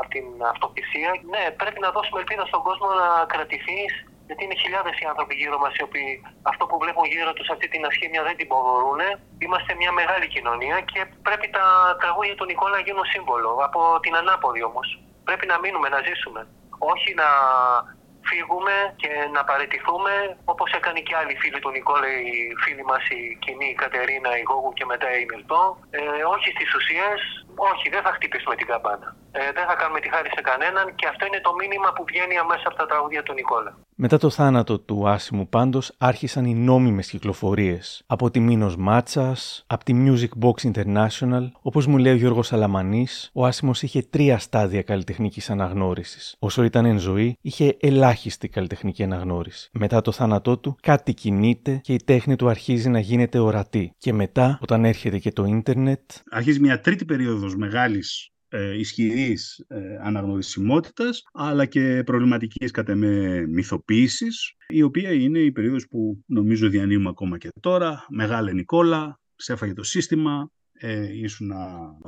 [0.00, 1.10] από την αυτοκτησία.
[1.32, 3.92] Ναι, πρέπει να δώσουμε ελπίδα στον κόσμο να κρατηθείς.
[4.28, 6.10] Γιατί είναι χιλιάδες οι άνθρωποι γύρω μας οι οποίοι
[6.52, 9.00] αυτό που βλέπουν γύρω τους αυτή την ασχήμια δεν την μπορούν.
[9.44, 11.66] Είμαστε μια μεγάλη κοινωνία και πρέπει τα
[12.02, 13.50] τραγούδια του Νικόλα να γίνουν σύμβολο.
[13.66, 14.86] Από την ανάποδη όμως.
[15.28, 16.40] Πρέπει να μείνουμε, να ζήσουμε.
[16.92, 17.28] Όχι να
[18.30, 20.12] φύγουμε και να παραιτηθούμε
[20.52, 24.42] όπως έκανε και άλλοι φίλοι του Νικόλα, οι φίλοι μας, η κοινή η Κατερίνα, η
[24.48, 25.62] Γόγου και μετά η Μιλτό.
[25.90, 26.00] Ε,
[26.34, 27.20] όχι στις ουσίες,
[27.72, 29.08] όχι, δεν θα χτυπήσουμε την καμπάνα.
[29.30, 32.36] Ε, δεν θα κάνουμε τη χάρη σε κανέναν και αυτό είναι το μήνυμα που βγαίνει
[32.38, 33.72] αμέσως από τα τραγούδια του Νικόλα.
[33.94, 39.84] Μετά το θάνατο του Άσιμου πάντως άρχισαν οι νόμιμες κυκλοφορίες από τη Μίνος Μάτσας, από
[39.84, 41.44] τη Music Box International.
[41.62, 46.36] Όπως μου λέει ο Γιώργος Σαλαμανής, ο Άσιμος είχε τρία στάδια καλλιτεχνικής αναγνώρισης.
[46.38, 49.68] Όσο ήταν εν ζωή, είχε ελάχιστη καλλιτεχνική αναγνώριση.
[49.72, 53.92] Μετά το θάνατό του, κάτι κινείται και η τέχνη του αρχίζει να γίνεται ορατή.
[53.98, 56.00] Και μετά, όταν έρχεται και το ίντερνετ...
[56.30, 57.04] Αρχίζει μια τρίτη
[57.48, 65.38] περίοδος μεγάλης ε, ισχυρής ε, αναγνωρισιμότητας αλλά και προβληματικής κατά με μυθοποίησης η οποία είναι
[65.38, 68.06] η περίοδος που νομίζω διανύουμε ακόμα και τώρα.
[68.08, 71.50] Μεγάλε Νικόλα, σε έφαγε το σύστημα ε, ήσουν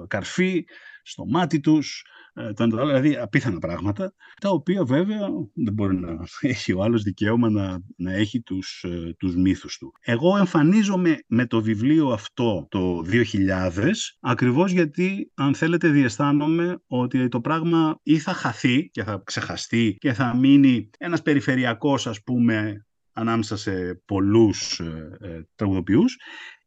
[0.08, 0.64] καρφί
[1.02, 2.04] στο μάτι τους
[2.34, 7.02] ε, το άλλο, δηλαδή απίθανα πράγματα, τα οποία βέβαια δεν μπορεί να έχει ο άλλος
[7.02, 9.92] δικαίωμα να, να έχει τους, ε, τους μύθους του.
[10.00, 17.40] Εγώ εμφανίζομαι με το βιβλίο αυτό το 2000, ακριβώς γιατί αν θέλετε διαισθάνομαι ότι το
[17.40, 23.56] πράγμα ή θα χαθεί και θα ξεχαστεί και θα μείνει ένας περιφερειακός ας πούμε ανάμεσα
[23.56, 26.16] σε πολλούς ε, ε τραγουδοποιούς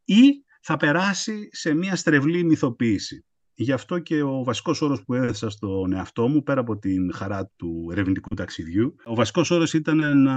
[0.06, 0.24] ή
[0.64, 3.26] θα περάσει σε μια στρεβλή μυθοποίηση.
[3.56, 7.52] Γι' αυτό και ο βασικός όρος που έδεσα στον εαυτό μου, πέρα από την χαρά
[7.56, 10.36] του ερευνητικού ταξιδιού, ο βασικός όρος ήταν να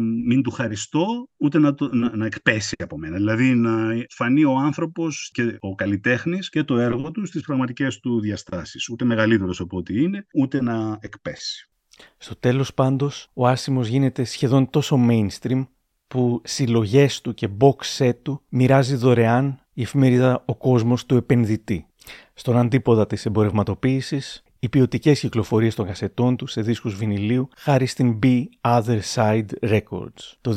[0.00, 3.16] μην του χαριστώ, ούτε να, το, να, να εκπέσει από μένα.
[3.16, 8.20] Δηλαδή να φανεί ο άνθρωπος και ο καλλιτέχνης και το έργο του στις πραγματικές του
[8.20, 8.88] διαστάσεις.
[8.88, 11.70] Ούτε μεγαλύτερος από ό,τι είναι, ούτε να εκπέσει.
[12.18, 15.66] Στο τέλος πάντως, ο Άσιμος γίνεται σχεδόν τόσο mainstream
[16.06, 21.86] που συλλογές του και box set του μοιράζει δωρεάν η εφημερίδα «Ο κόσμος του επενδυτή».
[22.34, 28.18] Στον αντίποδα της εμπορευματοποίησης, οι ποιοτικές κυκλοφορίες των κασετών τους σε δίσκους βινιλίου χάρη στην
[28.22, 30.32] B Other Side Records.
[30.40, 30.54] Το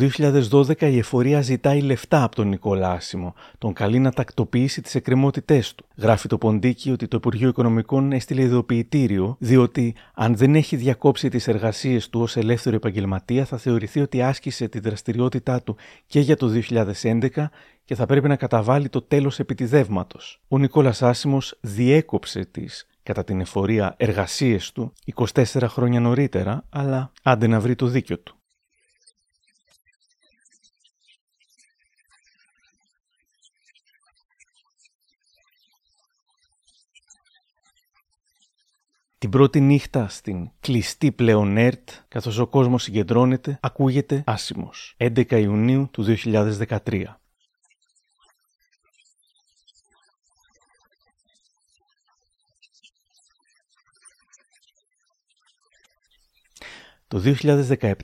[0.51, 5.75] 2012 η εφορία ζητάει λεφτά από τον Νικόλα Άσιμο, τον καλεί να τακτοποιήσει τις εκκρεμότητές
[5.75, 5.85] του.
[5.97, 11.47] Γράφει το ποντίκι ότι το Υπουργείο Οικονομικών έστειλε ειδοποιητήριο, διότι αν δεν έχει διακόψει τις
[11.47, 15.75] εργασίες του ως ελεύθερο επαγγελματία θα θεωρηθεί ότι άσκησε τη δραστηριότητά του
[16.07, 16.51] και για το
[17.01, 17.29] 2011
[17.85, 20.41] και θα πρέπει να καταβάλει το τέλος επιτιδεύματος.
[20.47, 27.47] Ο Νικόλας Άσιμος διέκοψε τις κατά την εφορία εργασίες του 24 χρόνια νωρίτερα, αλλά άντε
[27.47, 28.35] να βρει το δίκιο του.
[39.17, 44.95] Την πρώτη νύχτα στην κλειστή πλέον ΕΡΤ, καθώς ο κόσμος συγκεντρώνεται, ακούγεται άσημος.
[44.97, 47.19] 11 Ιουνίου του 2013.
[57.07, 57.21] Το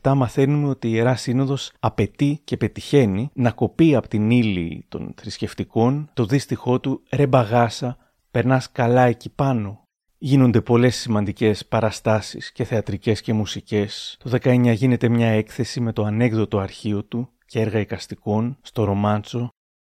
[0.01, 5.13] 2017 μαθαίνουμε ότι η Ιερά Σύνοδος απαιτεί και πετυχαίνει να κοπεί από την ύλη των
[5.17, 7.97] θρησκευτικών το δύστιχό του «Ρε μπαγάσα,
[8.31, 9.83] περνάς καλά εκεί πάνω».
[10.17, 14.17] Γίνονται πολλές σημαντικές παραστάσεις και θεατρικές και μουσικές.
[14.23, 19.49] Το 19 γίνεται μια έκθεση με το ανέκδοτο αρχείο του και έργα οικαστικών στο Ρομάντσο.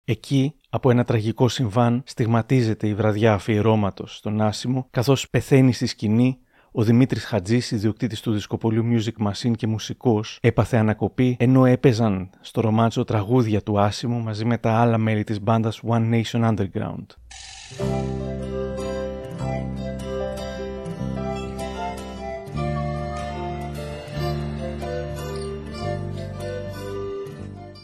[0.04, 6.38] Εκεί, από ένα τραγικό συμβάν, στιγματίζεται η βραδιά αφιερώματος στον Άσιμο, καθώς πεθαίνει στη σκηνή
[6.76, 12.60] ο Δημήτρης Χατζής, ιδιοκτήτης του δισκοπολίου Music Machine και μουσικός, έπαθε ανακοπή ενώ έπαιζαν στο
[12.60, 17.06] ρομάτσο τραγούδια του Άσιμου μαζί με τα άλλα μέλη της μπάντας One Nation Underground.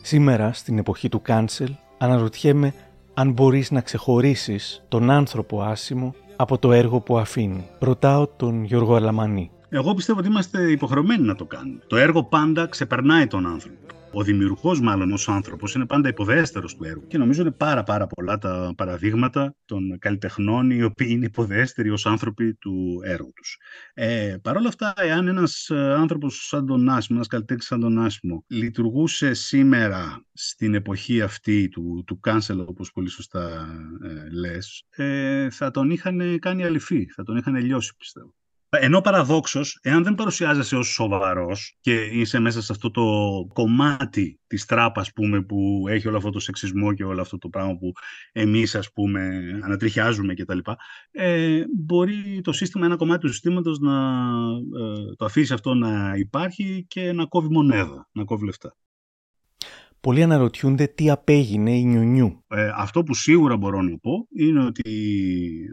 [0.03, 2.75] Σήμερα, στην εποχή του cancel, αναρωτιέμαι
[3.15, 7.69] αν μπορείς να ξεχωρίσεις τον άνθρωπο άσημο από το έργο που αφήνει.
[7.79, 9.51] Ρωτάω τον Γιώργο Αλαμανή.
[9.73, 11.81] Εγώ πιστεύω ότι είμαστε υποχρεωμένοι να το κάνουμε.
[11.87, 13.79] Το έργο πάντα ξεπερνάει τον άνθρωπο.
[14.13, 17.07] Ο δημιουργός, μάλλον ως άνθρωπος, είναι πάντα υποδέστερος του έργου.
[17.07, 22.07] Και νομίζω είναι πάρα, πάρα πολλά τα παραδείγματα των καλλιτεχνών οι οποίοι είναι υποδέστεροι ως
[22.07, 23.59] άνθρωποι του έργου τους.
[23.95, 28.45] Ε, Παρ' όλα αυτά, εάν ένας άνθρωπος σαν τον Άσιμο, ένας καλλιτέχνης σαν τον Άσιμο,
[28.49, 33.69] λειτουργούσε σήμερα στην εποχή αυτή του, του cancel, όπως πολύ σωστά
[34.03, 38.35] ε, λες, ε, θα τον είχαν κάνει αληφή, θα τον είχαν λιώσει, πιστεύω.
[38.73, 43.03] Ενώ παραδόξως, εάν δεν παρουσιάζεσαι ως σοβαρός και είσαι μέσα σε αυτό το
[43.53, 47.77] κομμάτι της τράπας, πούμε, που έχει όλο αυτό το σεξισμό και όλο αυτό το πράγμα
[47.77, 47.93] που
[48.33, 50.59] εμείς, ας πούμε, ανατριχιάζουμε κτλ.,
[51.11, 53.93] ε, μπορεί το σύστημα, ένα κομμάτι του συστήματος να
[54.81, 58.77] ε, το αφήσει αυτό να υπάρχει και να κόβει μονέδα, να κόβει λεφτά.
[60.01, 62.45] Πολλοί αναρωτιούνται τι απέγινε η Νιουνιού.
[62.49, 64.83] Ε, αυτό που σίγουρα μπορώ να πω είναι ότι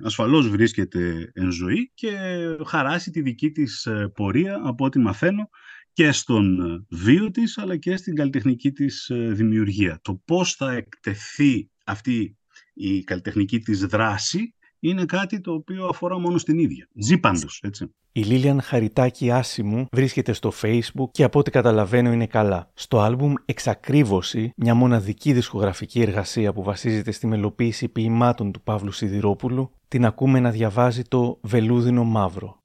[0.04, 2.18] ασφαλώς βρίσκεται εν ζωή και
[2.66, 5.50] χαράσει τη δική της ε, πορεία από ό,τι μαθαίνω
[5.94, 10.00] και στον ε, βίο της αλλά και στην καλλιτεχνική της δημιουργία.
[10.02, 12.38] Το πώς θα εκτεθεί αυτή
[12.74, 16.88] η καλλιτεχνική της δράση είναι κάτι το οποίο αφορά μόνο στην ίδια.
[16.94, 17.92] Ζει πάντως, έτσι.
[18.12, 22.72] Η Λίλιαν Χαριτάκη Άσιμου βρίσκεται στο facebook και από ό,τι καταλαβαίνω είναι καλά.
[22.74, 29.72] Στο άλμπουμ Εξακρίβωση, μια μοναδική δισκογραφική εργασία που βασίζεται στη μελοποίηση ποιημάτων του Παύλου Σιδηρόπουλου,
[29.88, 32.62] την ακούμε να διαβάζει το «Βελούδινο μαύρο».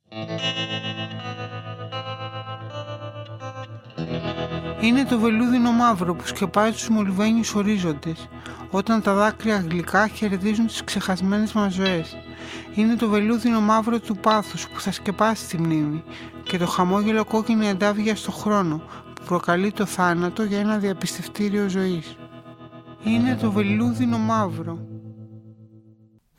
[4.83, 8.29] Είναι το βελούδινο μαύρο που σκεπάζει τους μολυβένιους ορίζοντες,
[8.75, 12.17] όταν τα δάκρυα γλυκά χαιρετίζουν τις ξεχασμένες μας ζωές.
[12.75, 16.05] Είναι το βελούδινο μαύρο του πάθους που θα σκεπάσει τη μνήμη
[16.43, 18.83] και το χαμόγελο κόκκινη αντάβια στο χρόνο
[19.15, 22.17] που προκαλεί το θάνατο για ένα διαπιστευτήριο ζωής.
[23.05, 24.92] Είναι το βελούδινο μαύρο.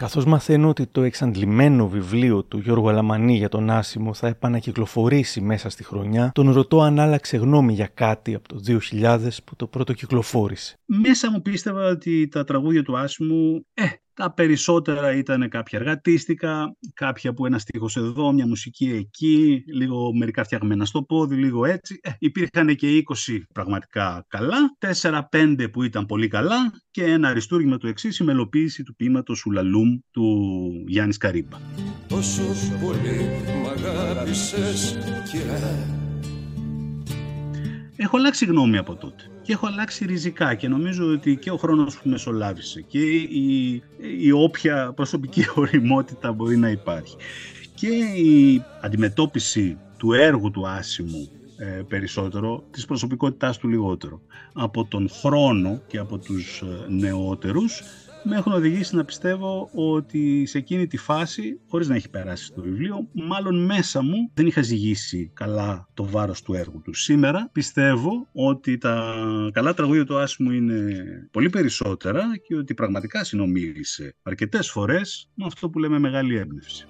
[0.04, 5.70] Καθώς μαθαίνω ότι το εξαντλημένο βιβλίο του Γιώργου Αλαμανή για τον Άσιμο θα επανακυκλοφορήσει μέσα
[5.70, 9.94] στη χρονιά, τον ρωτώ αν άλλαξε γνώμη για κάτι από το 2000 που το πρώτο
[9.94, 10.80] κυκλοφόρησε.
[10.86, 13.84] Μέσα μου πίστευα ότι τα τραγούδια του Άσιμου, ε,
[14.14, 20.44] τα περισσότερα ήταν κάποια εργατίστικα, κάποια που ένα στίχος εδώ, μια μουσική εκεί, λίγο μερικά
[20.44, 22.00] φτιαγμένα στο πόδι, λίγο έτσι.
[22.02, 24.78] Ε, υπήρχαν και 20 πραγματικά καλά,
[25.30, 26.56] 4-5 που ήταν πολύ καλά
[26.92, 30.48] και ένα αριστούργημα του εξής η μελοποίηση του ποίηματος Ουλαλούμ του
[30.88, 31.58] Γιάννης Καρύμπα.
[32.08, 32.44] Τόσο
[32.82, 33.30] πολύ
[33.64, 34.98] μ' αγάπησες,
[38.04, 41.98] Έχω αλλάξει γνώμη από τότε και έχω αλλάξει ριζικά και νομίζω ότι και ο χρόνος
[41.98, 43.84] που μεσολάβησε και η,
[44.20, 47.16] η όποια προσωπική οριμότητα μπορεί να υπάρχει
[47.76, 54.22] και η αντιμετώπιση του έργου του Άσιμου ε, περισσότερο, της προσωπικότητάς του λιγότερο.
[54.54, 57.84] Από τον χρόνο και από τους ε, νεότερους
[58.24, 62.62] με έχουν οδηγήσει να πιστεύω ότι σε εκείνη τη φάση, χωρίς να έχει περάσει το
[62.62, 66.94] βιβλίο, μάλλον μέσα μου δεν είχα ζυγίσει καλά το βάρος του έργου του.
[66.94, 69.16] Σήμερα πιστεύω ότι τα
[69.52, 75.70] καλά τραγούδια του Άσμου είναι πολύ περισσότερα και ότι πραγματικά συνομίλησε αρκετές φορές με αυτό
[75.70, 76.88] που λέμε μεγάλη έμπνευση.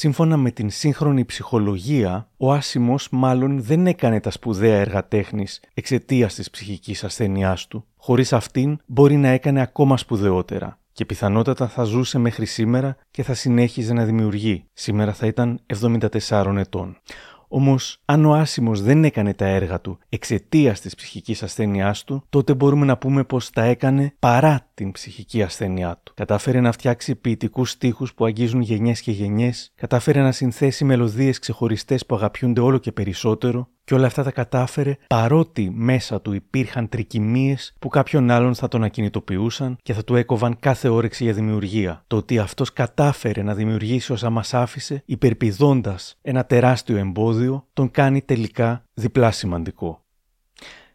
[0.00, 6.34] Σύμφωνα με την σύγχρονη ψυχολογία, ο Άσιμος μάλλον δεν έκανε τα σπουδαία έργα τέχνης εξαιτίας
[6.34, 7.84] της ψυχικής ασθένειάς του.
[7.96, 13.34] Χωρίς αυτήν μπορεί να έκανε ακόμα σπουδαιότερα και πιθανότατα θα ζούσε μέχρι σήμερα και θα
[13.34, 14.64] συνέχιζε να δημιουργεί.
[14.72, 15.60] Σήμερα θα ήταν
[16.28, 16.96] 74 ετών.
[17.52, 22.54] Όμως, αν ο Άσιμος δεν έκανε τα έργα του εξαιτίας της ψυχικής ασθένειάς του, τότε
[22.54, 26.14] μπορούμε να πούμε πως τα έκανε παρά την ψυχική ασθένειά του.
[26.14, 32.06] Κατάφερε να φτιάξει ποιητικούς στίχους που αγγίζουν γενιές και γενιές, κατάφερε να συνθέσει μελωδίες ξεχωριστές
[32.06, 37.74] που αγαπιούνται όλο και περισσότερο, και όλα αυτά τα κατάφερε παρότι μέσα του υπήρχαν τρικυμίες
[37.78, 42.04] που κάποιον άλλον θα τον ακινητοποιούσαν και θα του έκοβαν κάθε όρεξη για δημιουργία.
[42.06, 48.22] Το ότι αυτός κατάφερε να δημιουργήσει όσα μας άφησε, υπερπηδώντας ένα τεράστιο εμπόδιο, τον κάνει
[48.22, 50.04] τελικά διπλά σημαντικό.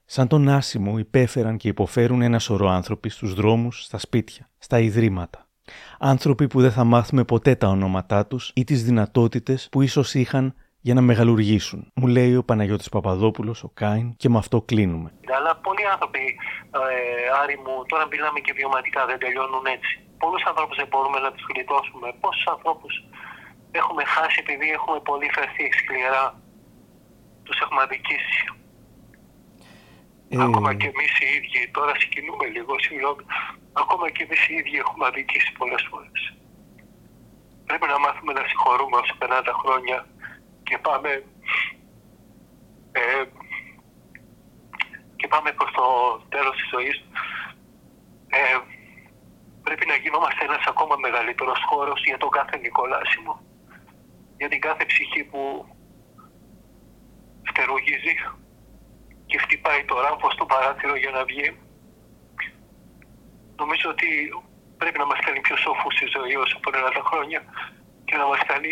[0.05, 5.47] Σαν τον Άσιμο υπέφεραν και υποφέρουν ένα σωρό άνθρωποι στους δρόμους, στα σπίτια, στα ιδρύματα.
[5.99, 10.53] Άνθρωποι που δεν θα μάθουμε ποτέ τα ονόματά τους ή τις δυνατότητες που ίσως είχαν
[10.87, 11.79] για να μεγαλουργήσουν.
[11.99, 15.09] Μου λέει ο Παναγιώτης Παπαδόπουλος, ο Κάιν, και με αυτό κλείνουμε.
[15.37, 16.25] Αλλά πολλοί άνθρωποι,
[16.71, 19.93] ε, Άρη μου, τώρα μιλάμε και βιωματικά, δεν τελειώνουν έτσι.
[20.23, 22.07] Πολλούς ανθρώπους δεν μπορούμε να τους γλιτώσουμε.
[22.23, 22.93] Πόσους ανθρώπους
[23.79, 26.25] έχουμε χάσει επειδή έχουμε πολύ φερθεί σκληρά;
[27.45, 28.41] Τους έχουμε αδικήσει.
[30.33, 30.35] Ε...
[30.47, 33.23] Ακόμα και εμείς οι ίδιοι, τώρα συγκινούμε λίγο, συγγνώμη.
[33.81, 36.21] Ακόμα και εμείς οι ίδιοι έχουμε αδικήσει πολλές φορές.
[37.67, 39.97] Πρέπει να μάθουμε να συγχωρούμε όσο περνά τα χρόνια
[40.67, 41.11] και πάμε
[42.91, 43.23] ε,
[45.15, 45.85] και πάμε προς το
[46.29, 46.97] τέλος της ζωής.
[48.27, 48.57] Ε,
[49.63, 53.33] πρέπει να γινόμαστε ένας ακόμα μεγαλύτερος χώρος για τον κάθε Νικολάσιμο
[54.37, 55.41] για την κάθε ψυχή που
[57.47, 58.13] φτερουγίζει
[59.25, 61.57] και χτυπάει το ράμπο στο παράθυρο για να βγει.
[63.61, 64.09] Νομίζω ότι
[64.77, 67.41] πρέπει να μας κάνει πιο σοφούς στη ζωή όσο περνά τα χρόνια
[68.05, 68.71] και να μας κάνει